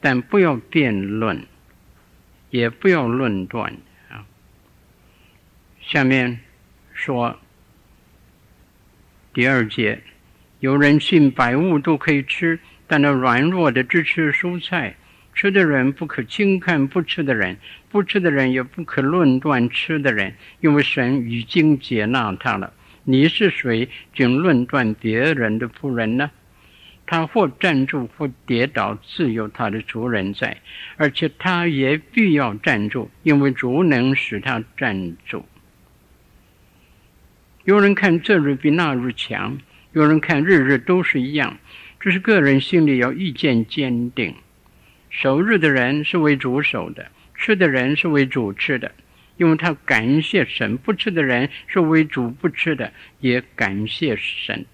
[0.00, 1.46] 但不要辩论，
[2.48, 3.76] 也不要论断
[4.08, 4.24] 啊。
[5.82, 6.40] 下面
[6.94, 7.38] 说
[9.34, 10.00] 第二节，
[10.60, 14.96] 有人信百物都可以吃，但那软弱的只吃蔬菜。
[15.34, 17.58] 吃的人不可轻看不吃的人，
[17.90, 22.72] 不吃的人也不可论断吃的人，因为神已经接纳他了。
[23.04, 26.30] 你是谁，竟论断别人的仆人呢？
[27.04, 30.58] 他或站住或跌倒，自有他的主人在，
[30.96, 35.44] 而且他也必要站住，因为主能使他站住。
[37.64, 39.58] 有人看这日比那日强，
[39.92, 41.58] 有人看日日都是一样，
[42.00, 44.34] 这是个人心里要意见坚定。
[45.10, 48.92] 守日的人是为主守的，吃的人是为主吃的，
[49.42, 54.64] 因为他感谢神；不吃的人是为主不吃的，也感谢神。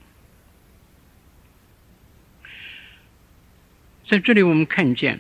[4.06, 5.18] 在这里，我们看见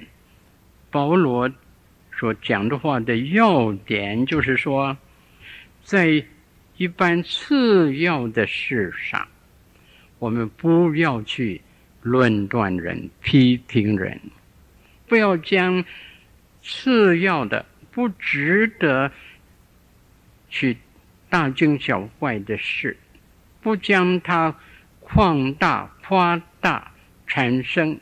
[0.90, 1.50] 保罗
[2.18, 4.94] 所讲的话的要点，就是说，
[5.82, 6.22] 在
[6.76, 9.26] 一般次要的事上，
[10.18, 11.62] 我们不要去
[12.02, 14.20] 论断人、批评人，
[15.06, 15.82] 不要将
[16.60, 19.10] 次要的、不值得
[20.48, 20.78] 去
[21.28, 22.96] 大惊小怪的事，
[23.60, 24.58] 不将它
[25.00, 26.92] 扩大、夸大，
[27.26, 27.98] 产生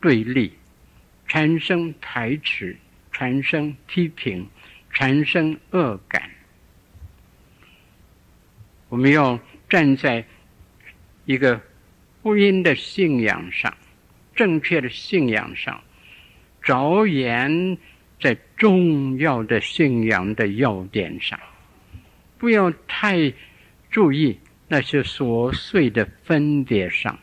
[0.00, 0.52] 对立，
[1.26, 2.76] 产生排斥，
[3.12, 4.48] 产生批评，
[4.90, 6.30] 产生恶感。
[8.88, 9.38] 我们要
[9.68, 10.24] 站在
[11.24, 11.60] 一个
[12.22, 13.76] 福音的信仰上，
[14.34, 15.82] 正确的信仰上，
[16.62, 17.78] 着眼
[18.56, 21.38] 重要的信仰的要点上，
[22.38, 23.32] 不要太
[23.90, 24.38] 注意
[24.68, 27.18] 那些琐碎的分别上。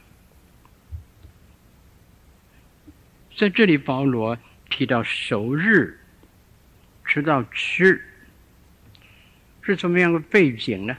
[3.36, 4.38] 在这里，保罗
[4.70, 6.00] 提到守日，
[7.04, 8.00] 知道吃，
[9.64, 10.98] 是怎么样的背景呢？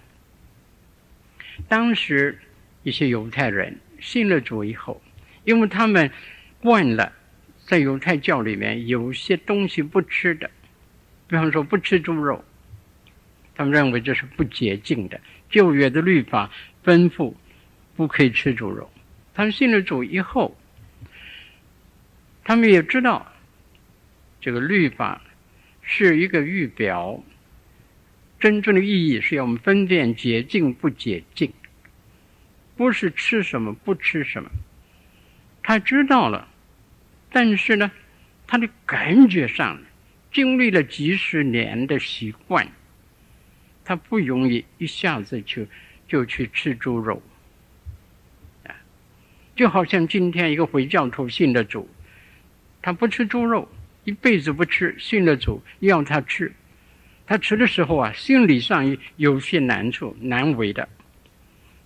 [1.68, 2.40] 当时
[2.82, 5.00] 一些犹太人信了主以后，
[5.44, 6.10] 因为他们
[6.60, 7.12] 惯了
[7.66, 10.50] 在犹太教里面有些东西不吃的，
[11.26, 12.44] 比方说不吃猪肉，
[13.54, 15.20] 他们认为这是不洁净的。
[15.48, 16.50] 旧约的律法
[16.84, 17.34] 吩咐
[17.96, 18.90] 不可以吃猪肉。
[19.34, 20.56] 他们信了主以后，
[22.44, 23.32] 他们也知道
[24.40, 25.22] 这个律法
[25.82, 27.22] 是一个预表。
[28.40, 31.50] 真正的意义是要我们分辨洁净不洁净，
[32.76, 34.50] 不是吃什么不吃什么。
[35.62, 36.48] 他知道了，
[37.34, 37.90] 但是呢，
[38.46, 39.82] 他的感觉上
[40.32, 42.68] 经历了几十年的习惯，
[43.84, 45.66] 他不容易一下子就
[46.06, 47.20] 就去吃猪肉。
[48.62, 48.70] 啊，
[49.56, 51.90] 就好像今天一个回教徒信了主，
[52.80, 53.68] 他不吃猪肉，
[54.04, 56.52] 一辈子不吃，信了主要他吃。
[57.26, 60.88] 他吃的时候啊，心理上有些难处、难为的。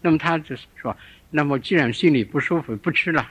[0.02, 0.94] 那么他就是说
[1.32, 3.30] ：“那么既然心里不舒服，不吃了。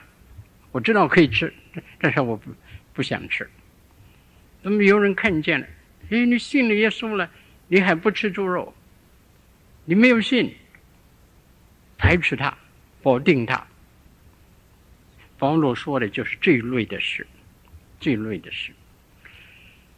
[0.72, 1.52] 我知道可以吃，
[2.00, 2.50] 但是我不
[2.92, 3.48] 不想吃。”
[4.62, 5.66] 那么有人看见了，
[6.10, 7.30] 哎，你信了耶稣了，
[7.68, 8.74] 你还不吃猪肉？
[9.84, 10.54] 你没有信，
[11.96, 12.56] 排斥他，
[13.02, 13.66] 否定他。
[15.38, 17.26] 保罗说的就是这一类的事，
[18.00, 18.72] 这一类的事。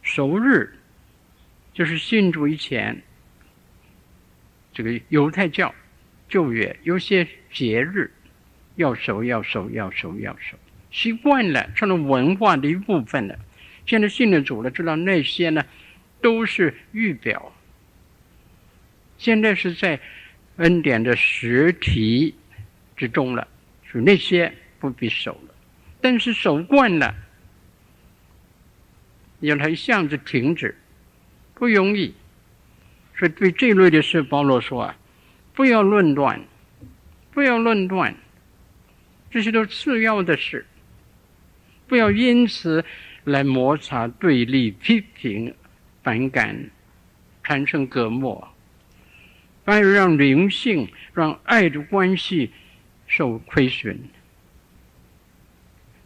[0.01, 0.77] 守日。
[1.73, 3.01] 就是信主以前，
[4.73, 5.73] 这个犹太教
[6.27, 8.11] 旧约有些节日
[8.81, 10.57] 要守，要守，要守，要守，
[10.89, 13.37] 习惯了，成了文化的一部分了。
[13.85, 15.63] 现在信了主了，知道那些呢
[16.19, 17.53] 都是预表。
[19.17, 19.99] 现在是在
[20.57, 22.33] 恩典的实体
[22.97, 23.47] 之中了，
[23.89, 25.53] 所以那些不必守了。
[26.01, 27.13] 但是守惯了，
[29.39, 30.75] 让他一下子停止。
[31.53, 32.15] 不容易，
[33.15, 34.97] 所以对这类的事，保罗说啊，
[35.53, 36.41] 不要论断，
[37.31, 38.15] 不要论断，
[39.31, 40.65] 这些都是次要的事，
[41.87, 42.83] 不要因此
[43.23, 45.55] 来摩擦、对立、批评、
[46.03, 46.69] 反感，
[47.43, 48.53] 产生隔膜，
[49.63, 52.51] 反而让灵性、让爱的关系
[53.07, 53.97] 受亏损。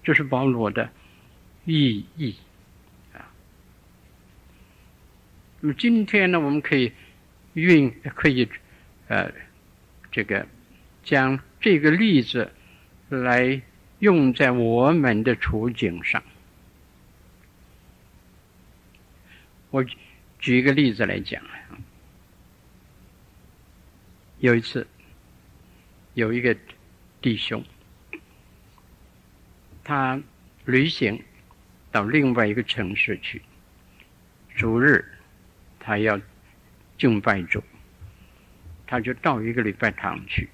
[0.03, 0.91] 这是保罗的
[1.65, 2.35] 意义
[3.11, 3.25] 啊。
[5.61, 6.91] 那么今天呢，我们可以
[7.53, 8.47] 运可以，
[9.07, 9.31] 呃，
[10.11, 10.45] 这个
[11.03, 12.51] 将这个例子
[13.09, 13.61] 来
[13.99, 16.23] 用在我们的处境上。
[19.69, 19.83] 我
[20.39, 21.41] 举一个例子来讲，
[24.39, 24.87] 有一次
[26.13, 26.55] 有一个
[27.21, 27.63] 弟兄，
[29.83, 30.21] 他
[30.65, 31.21] 旅行
[31.91, 33.41] 到另外一个城市去，
[34.55, 35.03] 逐日。
[35.87, 36.19] 他要
[36.97, 37.63] 敬拜主，
[38.87, 40.49] 他就到一个礼拜堂去。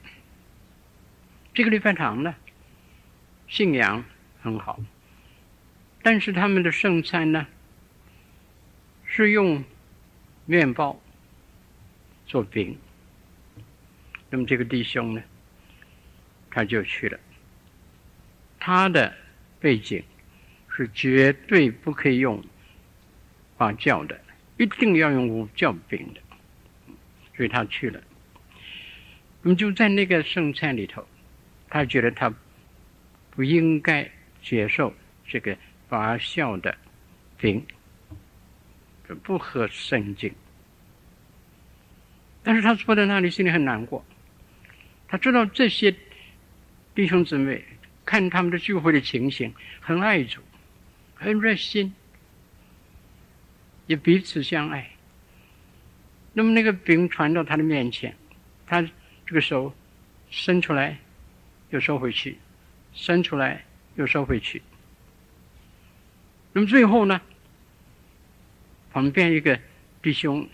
[1.53, 2.33] 这个礼拜堂呢，
[3.49, 4.05] 信仰
[4.41, 4.79] 很好，
[6.01, 7.45] 但是他们的圣餐呢，
[9.05, 9.61] 是用
[10.45, 11.01] 面包
[12.25, 12.77] 做饼。
[14.29, 15.21] 那么这个弟兄呢，
[16.49, 17.19] 他就去了，
[18.57, 19.13] 他的
[19.59, 20.01] 背景
[20.69, 22.41] 是绝对不可以用
[23.57, 24.17] 发酵的，
[24.57, 26.21] 一定要用无酵饼的，
[27.35, 28.01] 所以他去了。
[29.41, 31.05] 那么就在那个圣餐里头，
[31.71, 32.31] 他觉得他
[33.31, 34.11] 不应该
[34.43, 34.93] 接受
[35.25, 35.57] 这个
[35.87, 36.77] 发酵的
[37.37, 37.65] 饼，
[39.23, 40.31] 不合圣经。
[42.43, 44.05] 但是他坐在那里，心里很难过。
[45.07, 45.95] 他知道这些
[46.93, 47.63] 弟兄姊妹
[48.05, 50.41] 看他们的聚会的情形，很爱主，
[51.15, 51.93] 很热心，
[53.87, 54.89] 也彼此相爱。
[56.33, 58.15] 那么那个饼传到他的面前，
[58.65, 59.73] 他这个手
[60.29, 60.97] 伸出来，
[61.71, 62.37] 又收回去，
[62.93, 63.65] 伸出来
[63.95, 64.61] 又收回去。
[66.53, 67.19] 那么最后呢，
[68.93, 69.59] 旁边一个
[70.01, 70.47] 弟兄。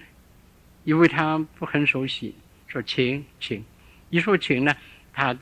[0.84, 2.34] 因为他不很熟悉，
[2.66, 3.62] 说请请，
[4.10, 4.74] 一说请呢，
[5.12, 5.38] 他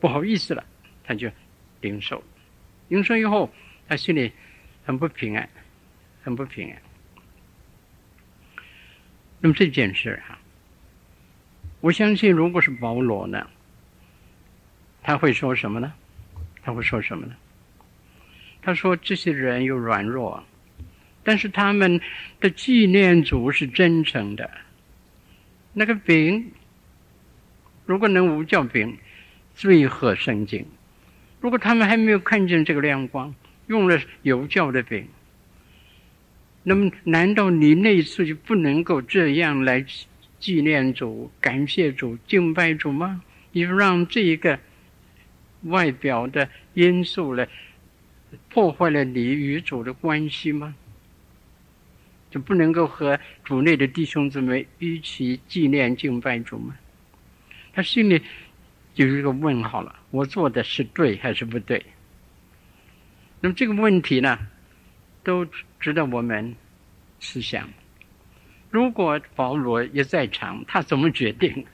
[0.00, 0.64] 不好意思了，
[1.04, 1.30] 他就
[1.82, 2.24] 领受。
[2.88, 3.52] 领受以后，
[3.86, 4.32] 他心里
[4.86, 5.46] 很不平安，
[6.24, 6.80] 很不平安。
[9.40, 10.38] 那么这件事哈，
[11.82, 13.50] 我相信如果是保罗呢，
[15.06, 15.92] 他会说什么呢？
[16.64, 17.34] 他会说什么呢？
[18.60, 20.42] 他说这些人有软弱。
[21.22, 22.00] 但是他们
[22.40, 24.50] 的纪念主是真诚的，
[25.72, 26.50] 那个饼，
[27.84, 28.98] 如果能无教饼，
[29.54, 30.66] 最合圣经。
[31.40, 33.32] 如果他们还没有看见这个亮光，
[33.68, 35.06] 用了有教的饼，
[36.64, 39.86] 那么难道你那一次就不能够这样来
[40.40, 43.22] 纪念主、感谢主、敬拜主吗？
[43.52, 44.58] 你让这一个
[45.66, 47.48] 外表的因素来
[48.48, 50.74] 破坏了你与主的关系吗？
[52.28, 56.76] 就不能够和主内的弟兄姊妹一起纪念敬拜主吗？
[57.72, 58.20] 他心里
[58.94, 61.84] 有一个问号了：我做的是对还是不对？
[63.40, 64.38] 那么这个问题呢，
[65.22, 65.46] 都
[65.78, 66.56] 值得我们
[67.20, 67.68] 思想。
[68.70, 71.64] 如果保罗也在场，他怎么决定？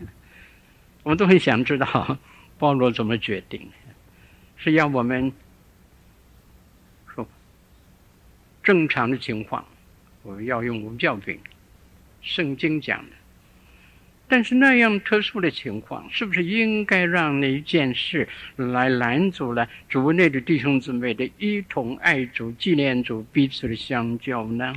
[1.02, 2.18] 我们都很想知道
[2.58, 3.68] 保罗怎么决定，
[4.62, 5.32] 是要我们
[7.12, 7.28] 说
[8.62, 9.64] 正常的情况。
[10.22, 11.36] 我们要用无教饼，
[12.20, 13.10] 圣经讲的。
[14.28, 24.72] 但是那样特殊的情况，是不是应该让那一件事来拦阻了主内的弟兄姊妹的一同爱主、纪念主、彼此的相交呢？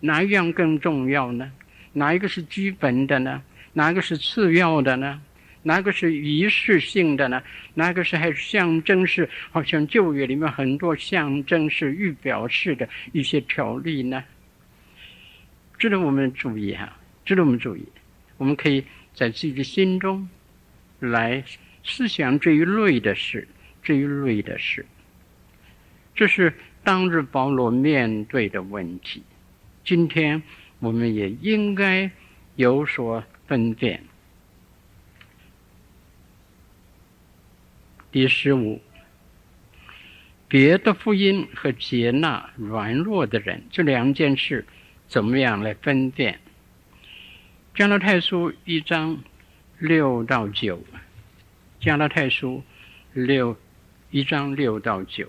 [0.00, 1.52] 哪一样更重要呢？
[1.92, 3.40] 哪一个是基本的呢？
[3.74, 5.22] 哪一个是次要的呢？
[5.64, 7.42] 哪个是仪式性的呢？
[7.74, 9.28] 哪个是还是象征式？
[9.50, 14.22] 好像旧约里面很多象征式、预表式的一些条例呢？
[15.78, 17.82] 值得我们注意哈，值得我们注意。
[18.36, 18.84] 我们可以
[19.14, 20.28] 在自己的心中
[21.00, 21.42] 来
[21.82, 23.48] 思想这一类的事，
[23.82, 24.84] 这一类的事。
[26.14, 26.52] 这是
[26.82, 29.22] 当日保罗面对的问题。
[29.82, 30.42] 今天
[30.78, 32.10] 我们也应该
[32.56, 34.02] 有所分辨。
[38.14, 38.80] 第十五，
[40.46, 44.64] 别的福音和接纳软弱的人，这两件事。
[45.08, 46.38] 怎么样来分辨？
[47.74, 49.18] 加拉太书一章
[49.80, 50.84] 六到九，
[51.80, 52.62] 加拉太书
[53.12, 53.56] 六
[54.12, 55.28] 一章六到九。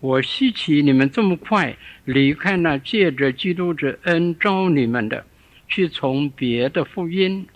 [0.00, 1.76] 我稀奇你们这么快
[2.06, 5.26] 离开那借着基督之恩召你们的，
[5.68, 7.46] 去从别的福音，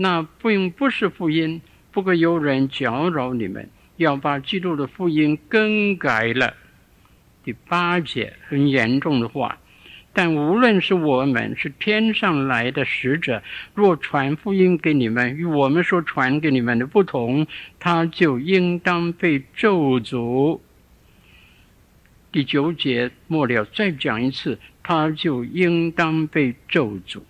[0.00, 1.60] 那并不是福音。
[1.90, 6.54] 不过有人搅扰你们，要把基督的福音更改了。
[7.42, 9.58] 第八节很严重的话，
[10.12, 13.42] 但无论是我们是天上来的使者，
[13.74, 17.46] 若传福音给你们与我们所传给你们的不同，
[17.80, 20.60] 他就应当被咒诅。
[22.30, 27.22] 第九节末了再讲一次，他就应当被咒诅。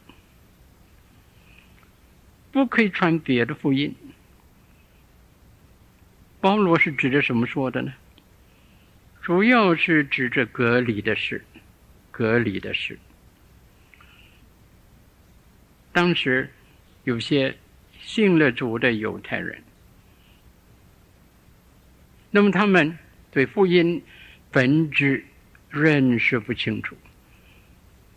[2.58, 3.94] 不可以传别的福音。
[6.40, 7.94] 保罗是指着什么说的呢？
[9.22, 11.44] 主要是指着隔离的事，
[12.10, 12.98] 隔离的事。
[15.92, 16.50] 当时
[17.04, 17.56] 有些
[18.00, 19.62] 信了主的犹太人，
[22.32, 22.98] 那么他们
[23.30, 24.02] 对福音
[24.50, 25.24] 本质
[25.70, 26.96] 认识不清楚，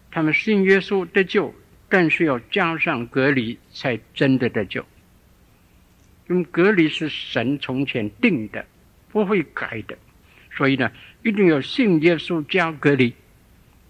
[0.09, 1.53] 他们信耶稣得救，
[1.91, 4.83] 但是要加上隔离才真的得救。
[6.29, 8.65] 因为隔离是神从前定的，
[9.09, 9.97] 不会改的。
[10.55, 10.89] 所以呢，
[11.23, 13.13] 一定要信耶稣加隔离，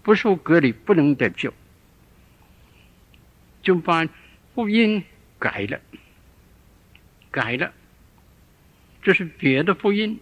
[0.02, 1.54] 不受隔离不能得救，
[3.62, 4.08] 就把
[4.54, 5.04] 福音
[5.38, 5.80] 改了，
[7.30, 7.72] 改了，
[9.02, 10.18] 这是别的福音，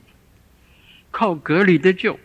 [1.10, 2.18] 靠隔离得救，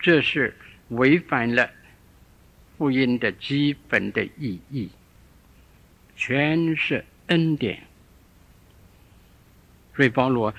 [0.00, 0.56] 这是
[0.88, 1.70] 违反了
[2.82, 4.90] 福音的基本的意义，
[6.16, 7.80] 全是恩典。
[9.94, 10.52] 所以保罗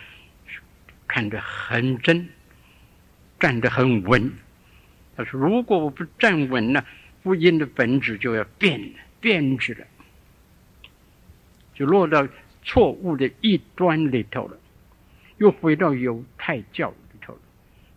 [1.05, 2.29] 看得很真，
[3.41, 4.31] 站得很稳。
[5.17, 6.85] 他说：“如果我不站稳了，
[7.23, 9.85] 福音的本质就要变了，变质了，
[11.75, 12.25] 就落到
[12.63, 14.57] 错误的一端里头了，
[15.39, 17.41] 又回到犹太教里头了，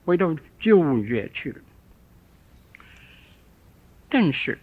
[0.05, 1.61] 回到旧约去了。
[4.09, 4.59] 但是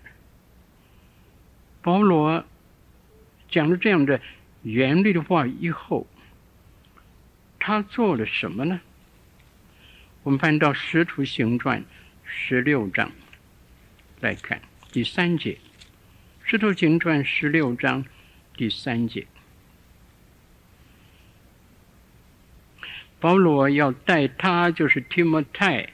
[1.82, 2.46] 保罗
[3.50, 4.20] 讲了这样的
[4.62, 6.08] 严厉的话以后，
[7.60, 8.82] 他做了什么呢？
[10.24, 11.82] 我们翻到《使徒行传》。
[12.26, 13.12] 十六章
[14.20, 14.60] 来看
[14.92, 15.52] 第三节，
[16.44, 18.06] 《使徒行传》十六章
[18.56, 19.28] 第三节，
[23.20, 25.90] 保罗要带他，就是提摩太，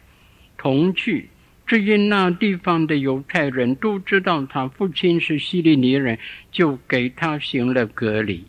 [0.56, 1.30] 同去，
[1.70, 6.18] 只因那地方的犹太人都知道他父亲是希利尼人，
[6.52, 8.44] 就给他行了隔离。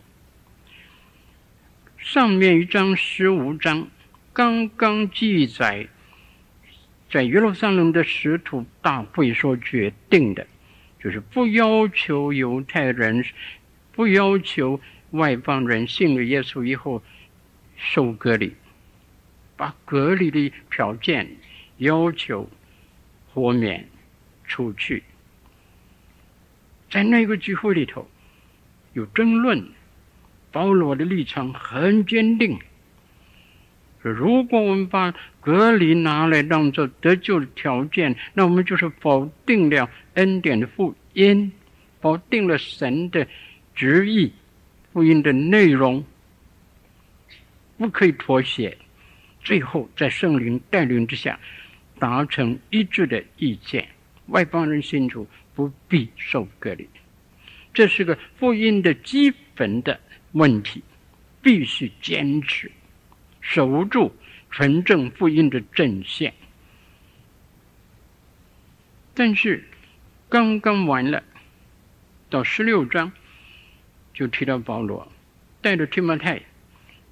[1.99, 3.87] 上面一章十五章
[4.33, 5.87] 刚刚记载。
[7.11, 10.47] 在耶路撒冷的使徒大会所决定的，
[10.99, 13.23] 就是不要求犹太人，
[13.91, 14.81] 不要求
[15.11, 17.03] 外邦人信了耶稣以后
[17.77, 18.53] 受隔离，
[19.55, 21.29] 把隔离的条件
[21.77, 22.49] 要求
[23.33, 23.87] 豁免
[24.45, 25.03] 出去。
[26.89, 28.07] 在那个聚会里头
[28.93, 29.69] 有争论，
[30.51, 32.59] 保罗的立场很坚定。
[34.01, 41.51] 如果我们把隔离拿来当做得救的条件，那我们就是否定了恩典的福音，
[42.01, 43.27] 否定了神的
[43.75, 44.33] 旨意，
[44.91, 46.03] 福音的内容，
[47.77, 48.75] 不可以妥协。
[49.43, 51.39] 最后在圣灵带领之下，
[52.01, 53.87] 达成一致的意见：
[54.25, 56.89] 外邦人信徒不必受隔离。
[57.75, 59.99] 这是个福音的基本的
[60.31, 60.81] 问题，
[61.43, 62.71] 必须坚持。
[63.39, 64.15] 守住
[64.49, 66.33] 纯正福音的阵线，
[69.13, 69.63] 但是
[70.27, 71.23] 刚刚完了，
[72.31, 73.11] 到十六章
[74.11, 75.11] 就提到保罗
[75.61, 76.41] 带着提摩太，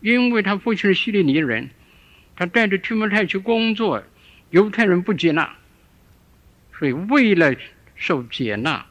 [0.02, 1.70] 因为他父亲是希利尼人，
[2.36, 4.04] 他带着提摩太去工作，
[4.50, 5.56] 犹太人不接纳，
[6.78, 7.56] 所以为了
[7.96, 8.86] 受接纳，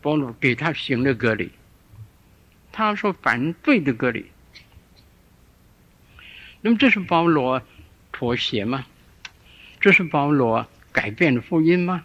[0.00, 1.52] 保罗给他行了割礼，
[2.72, 4.30] 他说反对的割礼。
[6.62, 7.62] 那么这是保罗
[8.12, 8.84] 妥协吗？
[9.80, 12.04] 这是保罗改变了福音吗？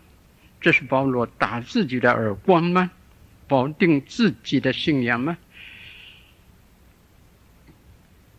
[0.61, 2.91] 这是保罗打自己的耳光吗？
[3.47, 5.37] 否定自己的信仰吗？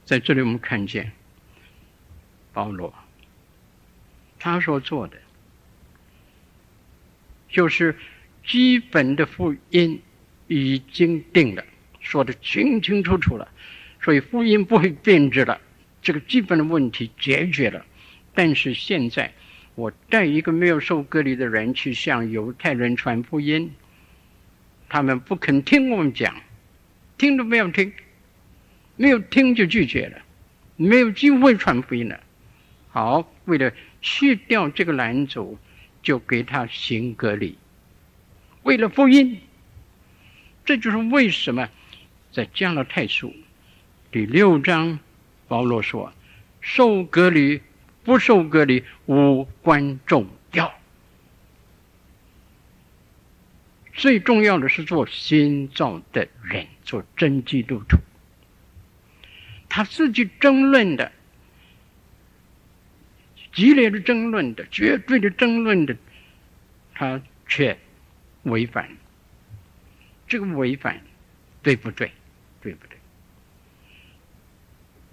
[0.04, 1.12] 在这里我们看见
[2.52, 2.94] 保罗
[4.38, 5.16] 他所做的，
[7.48, 7.96] 就是
[8.46, 10.00] 基本的福音
[10.46, 11.64] 已经定了，
[12.00, 13.48] 说得清清楚楚了，
[14.00, 15.60] 所以福音不会变质了。
[16.02, 17.84] 这个基本的问题解决了，
[18.32, 19.32] 但是现在
[19.74, 23.72] 我带一个没有受割礼的人去向犹太人传福音，
[24.88, 26.34] 他们不肯听我们讲，
[27.18, 27.92] 听都没有听，
[28.94, 30.18] 没有听就拒绝了，
[30.76, 32.20] 没有机会传福音了。
[32.90, 33.72] 好，为了
[34.06, 35.58] 去掉这个拦阻，
[36.00, 37.58] 就给他行割礼，
[38.62, 39.40] 为了福音。
[40.64, 41.68] 这就是为什么
[42.30, 43.34] 在加拉太书
[44.12, 45.00] 第六章。
[45.48, 46.12] 保罗说
[46.60, 47.60] ：“受隔离，
[48.04, 50.72] 不受隔离无关重要。
[53.92, 57.98] 最重要的是做新造的人，做真基督徒。
[59.68, 61.12] 他自己争论的，
[63.56, 65.96] 激烈的争论的，绝对的争论的，
[66.94, 67.78] 他却
[68.42, 68.90] 违反。
[70.28, 71.00] 这个违反，
[71.62, 72.12] 对不对？
[72.60, 72.98] 对不对？”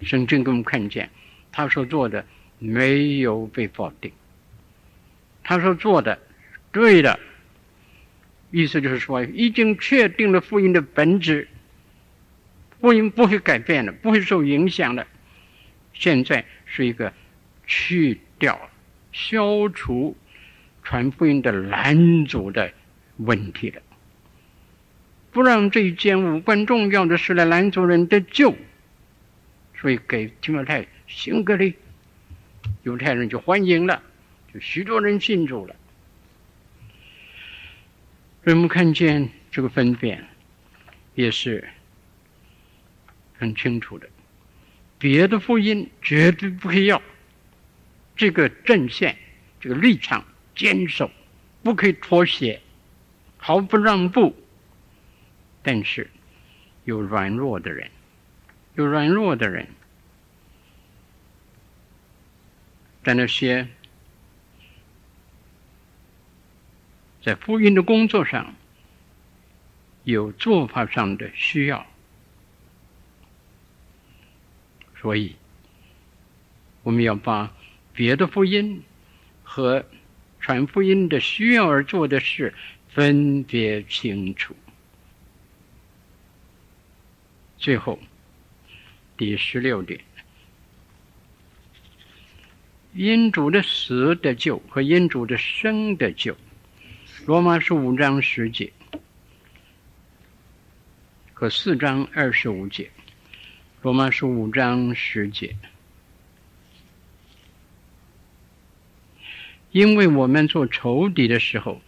[0.06, 1.08] 圣经给我们看见，
[1.50, 2.26] 他所做的
[2.58, 4.12] 没有被否定，
[5.42, 6.20] 他所做的
[6.70, 7.18] 对的，
[8.50, 11.48] 意思就是说，已经确定了福音的本质，
[12.78, 15.06] 福音不会改变了，不会受影响的。
[15.94, 17.10] 现在是一个
[17.66, 18.60] 去掉、
[19.10, 20.14] 消除
[20.82, 22.70] 传福音的拦阻的
[23.16, 23.80] 问题了，
[25.32, 28.54] 不让这一件无关重要的事来拦阻人的救。
[29.80, 31.74] 所以给提摩太行格里，
[32.82, 34.02] 犹太人就欢迎了，
[34.52, 35.74] 就许多人信主了。
[38.42, 40.22] 所以我们看见这个分辨，
[41.14, 41.66] 也是
[43.38, 44.06] 很清楚的，
[44.98, 47.00] 别的福音绝对不可以要，
[48.16, 49.16] 这个阵线，
[49.60, 50.24] 这个立场
[50.54, 51.10] 坚守，
[51.62, 52.60] 不可以妥协，
[53.36, 54.36] 毫不让步。
[55.62, 56.10] 但是
[56.84, 57.90] 有软弱的人，
[58.74, 59.66] 有软弱的人，
[63.02, 63.66] 在那些
[67.22, 68.54] 在福音的工作上
[70.04, 71.86] 有做法上的需要。
[75.00, 75.36] 所以，
[76.82, 77.52] 我们要把
[77.94, 78.82] 别的福音
[79.42, 79.86] 和
[80.40, 82.52] 传福音的需要而做的事
[82.88, 84.54] 分别清楚。
[87.56, 87.98] 最后，
[89.16, 90.00] 第十六点：
[92.92, 96.36] 因主的死得救和因主的生得救。
[97.26, 98.70] 罗马书五章十节
[101.32, 102.90] 和四章二十五节。
[103.80, 105.56] 罗马书五章十节，
[109.74, 111.82] 因为我们做仇敌的时候，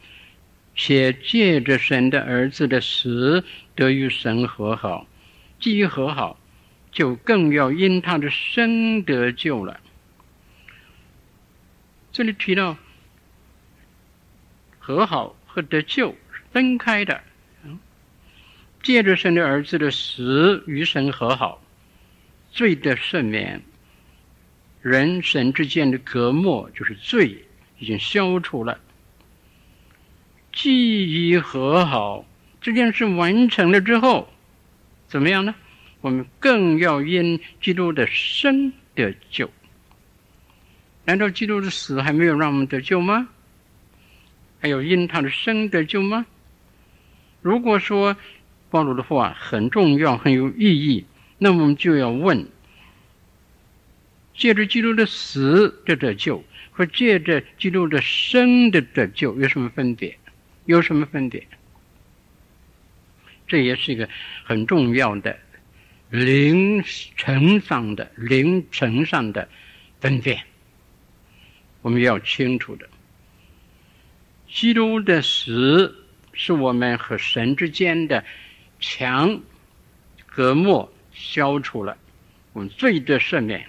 [0.74, 3.44] 且借着神的儿子的死
[3.76, 5.06] 得与神和好，
[5.60, 6.36] 既和好，
[6.90, 9.78] 就更要因他的生得救了。
[12.10, 12.76] 这里提到
[14.80, 17.22] 和好和得救是分开的，
[18.82, 21.62] 借着神的儿子的死与神和好。
[22.50, 23.62] 罪的赦免，
[24.82, 27.45] 人神之间的隔膜，就是罪
[27.78, 28.78] 已经消除了。
[30.52, 32.24] 既已和好，
[32.60, 34.28] 这件事完成了之后，
[35.06, 35.54] 怎么样呢？
[36.00, 39.50] 我们更要因基督的生得救。
[41.04, 43.28] 难道基督的死还没有让我们得救吗？
[44.60, 46.26] 还有因他的生得救吗？
[47.42, 48.16] 如果说
[48.70, 51.04] 保罗的话很重要，很有意义。
[51.38, 52.48] 那么我们就要问：
[54.34, 56.42] 借着基督的死得得救，
[56.76, 60.18] 和借着基督的生的得救有什么分别？
[60.66, 61.46] 有什么分别？
[63.46, 64.06] 这也是一个
[64.44, 65.38] 很重要的
[66.10, 66.84] 灵
[67.16, 69.48] 层上的灵层上的
[70.00, 70.42] 分辨，
[71.80, 72.86] 我们要清楚的。
[74.46, 76.04] 基督的死
[76.34, 78.22] 是我们和神之间的
[78.80, 79.40] 墙
[80.26, 80.92] 隔膜。
[81.18, 81.96] 消除了
[82.52, 83.66] 我们罪的赦免，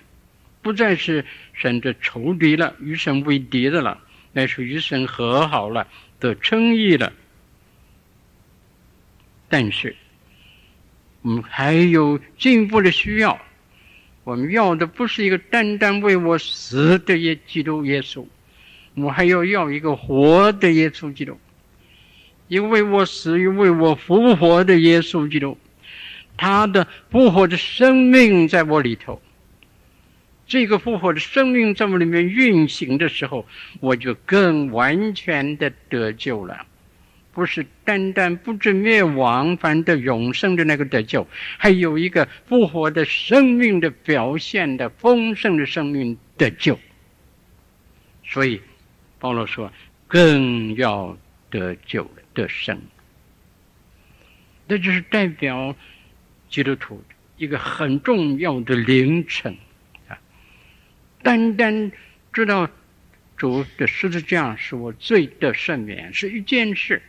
[0.62, 1.24] 不再是
[1.58, 4.00] 甚至仇敌了，与神为敌的了，
[4.32, 5.88] 乃是与神和好了，
[6.20, 7.12] 的称义了。
[9.50, 9.96] 但是
[11.24, 13.40] 我们还有进一步的需要，
[14.24, 18.26] 我们要的不是一个单单为我死的耶基督耶稣，
[18.94, 21.40] 我还要要一个活的耶稣基督，
[22.48, 25.58] 一个为我死又为我复活的耶稣基督。
[26.38, 29.20] 他的复活的生命在我里头，
[30.48, 33.46] 这个复活的生命在我里面运行的时候，
[33.82, 36.66] 我就更完全的得救了。
[37.34, 46.80] 不是单单不至灭亡，反得永生的那个得救，还有一个复活的生命的表现的丰盛的生命得救。
[48.26, 48.60] 所以
[49.20, 49.72] 保罗说，
[50.08, 51.16] 更要
[51.52, 52.82] 得救了，得生。
[54.68, 55.76] 这就是代表。
[56.50, 57.04] 基督徒
[57.36, 59.54] 一个很重要的凌晨，
[61.28, 61.92] 单单
[62.32, 62.70] 知道
[63.36, 67.02] 主的十字架是我罪的赦免是一件事，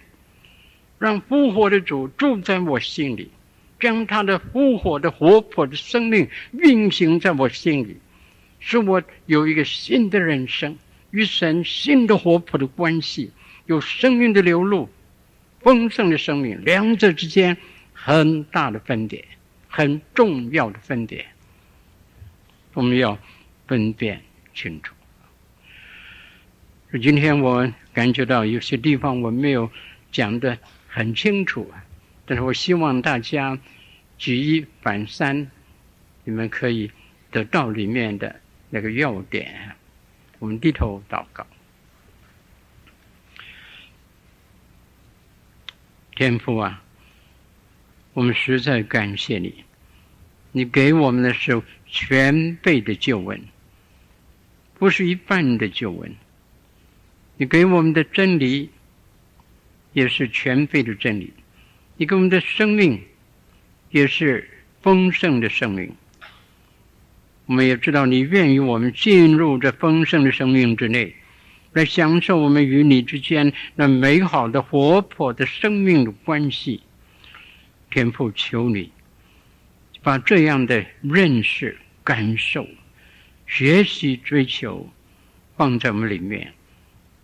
[0.98, 3.30] 让复活的主住在我心里，
[3.78, 7.96] 将他的复活的活泼的生命运行在我心里，
[8.58, 10.76] 使我有一个新的人生，
[11.12, 13.30] 与神新的活泼的关系，
[13.66, 14.88] 有生命的流露，
[15.60, 17.56] 丰盛的生命，两者之间。
[17.92, 19.24] 很大的分别，
[19.68, 21.24] 很重要的分别，
[22.74, 23.16] 我们要
[23.68, 24.20] 分辨
[24.54, 24.94] 清楚。
[27.02, 29.70] 今天我感觉到有些地方我没有
[30.10, 30.58] 讲的
[30.88, 31.70] 很清楚，
[32.24, 33.58] 但是我希望大家
[34.16, 35.50] 举一反三，
[36.24, 36.90] 你们可以
[37.30, 38.40] 得到里面的
[38.70, 39.76] 那个要点。
[40.38, 41.46] 我们低头祷告，
[46.16, 46.82] 天父啊。
[48.14, 49.64] 我们实在感谢你，
[50.50, 53.40] 你给我们的是全备的救恩，
[54.78, 56.14] 不是一半的救恩。
[57.36, 58.70] 你给我们的真理
[59.92, 61.32] 也是全备的真理，
[61.96, 63.00] 你给我们的生命
[63.90, 64.48] 也是
[64.82, 65.92] 丰盛的生命。
[67.46, 71.14] 我们也知道你愿意我们进入这丰盛的生命之内，
[71.72, 76.82] 来享受我们与你之间那美好的活泼的生命的关系。
[77.90, 78.92] 天父，求你
[80.02, 82.66] 把这样的认识、感受、
[83.48, 84.88] 学习、追求
[85.56, 86.52] 放在我们里面，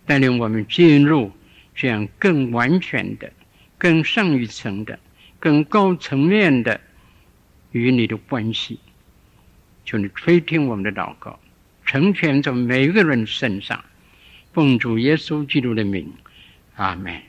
[0.05, 1.31] 带领我们进入
[1.75, 3.31] 这样更完全的、
[3.77, 4.99] 更上一层的、
[5.39, 6.81] 更高层面的
[7.71, 8.79] 与你的关系。
[9.85, 11.39] 求你垂听我们的祷告，
[11.85, 13.85] 成全在每一个人身上。
[14.51, 16.11] 奉主耶稣基督的名，
[16.75, 17.21] 阿门。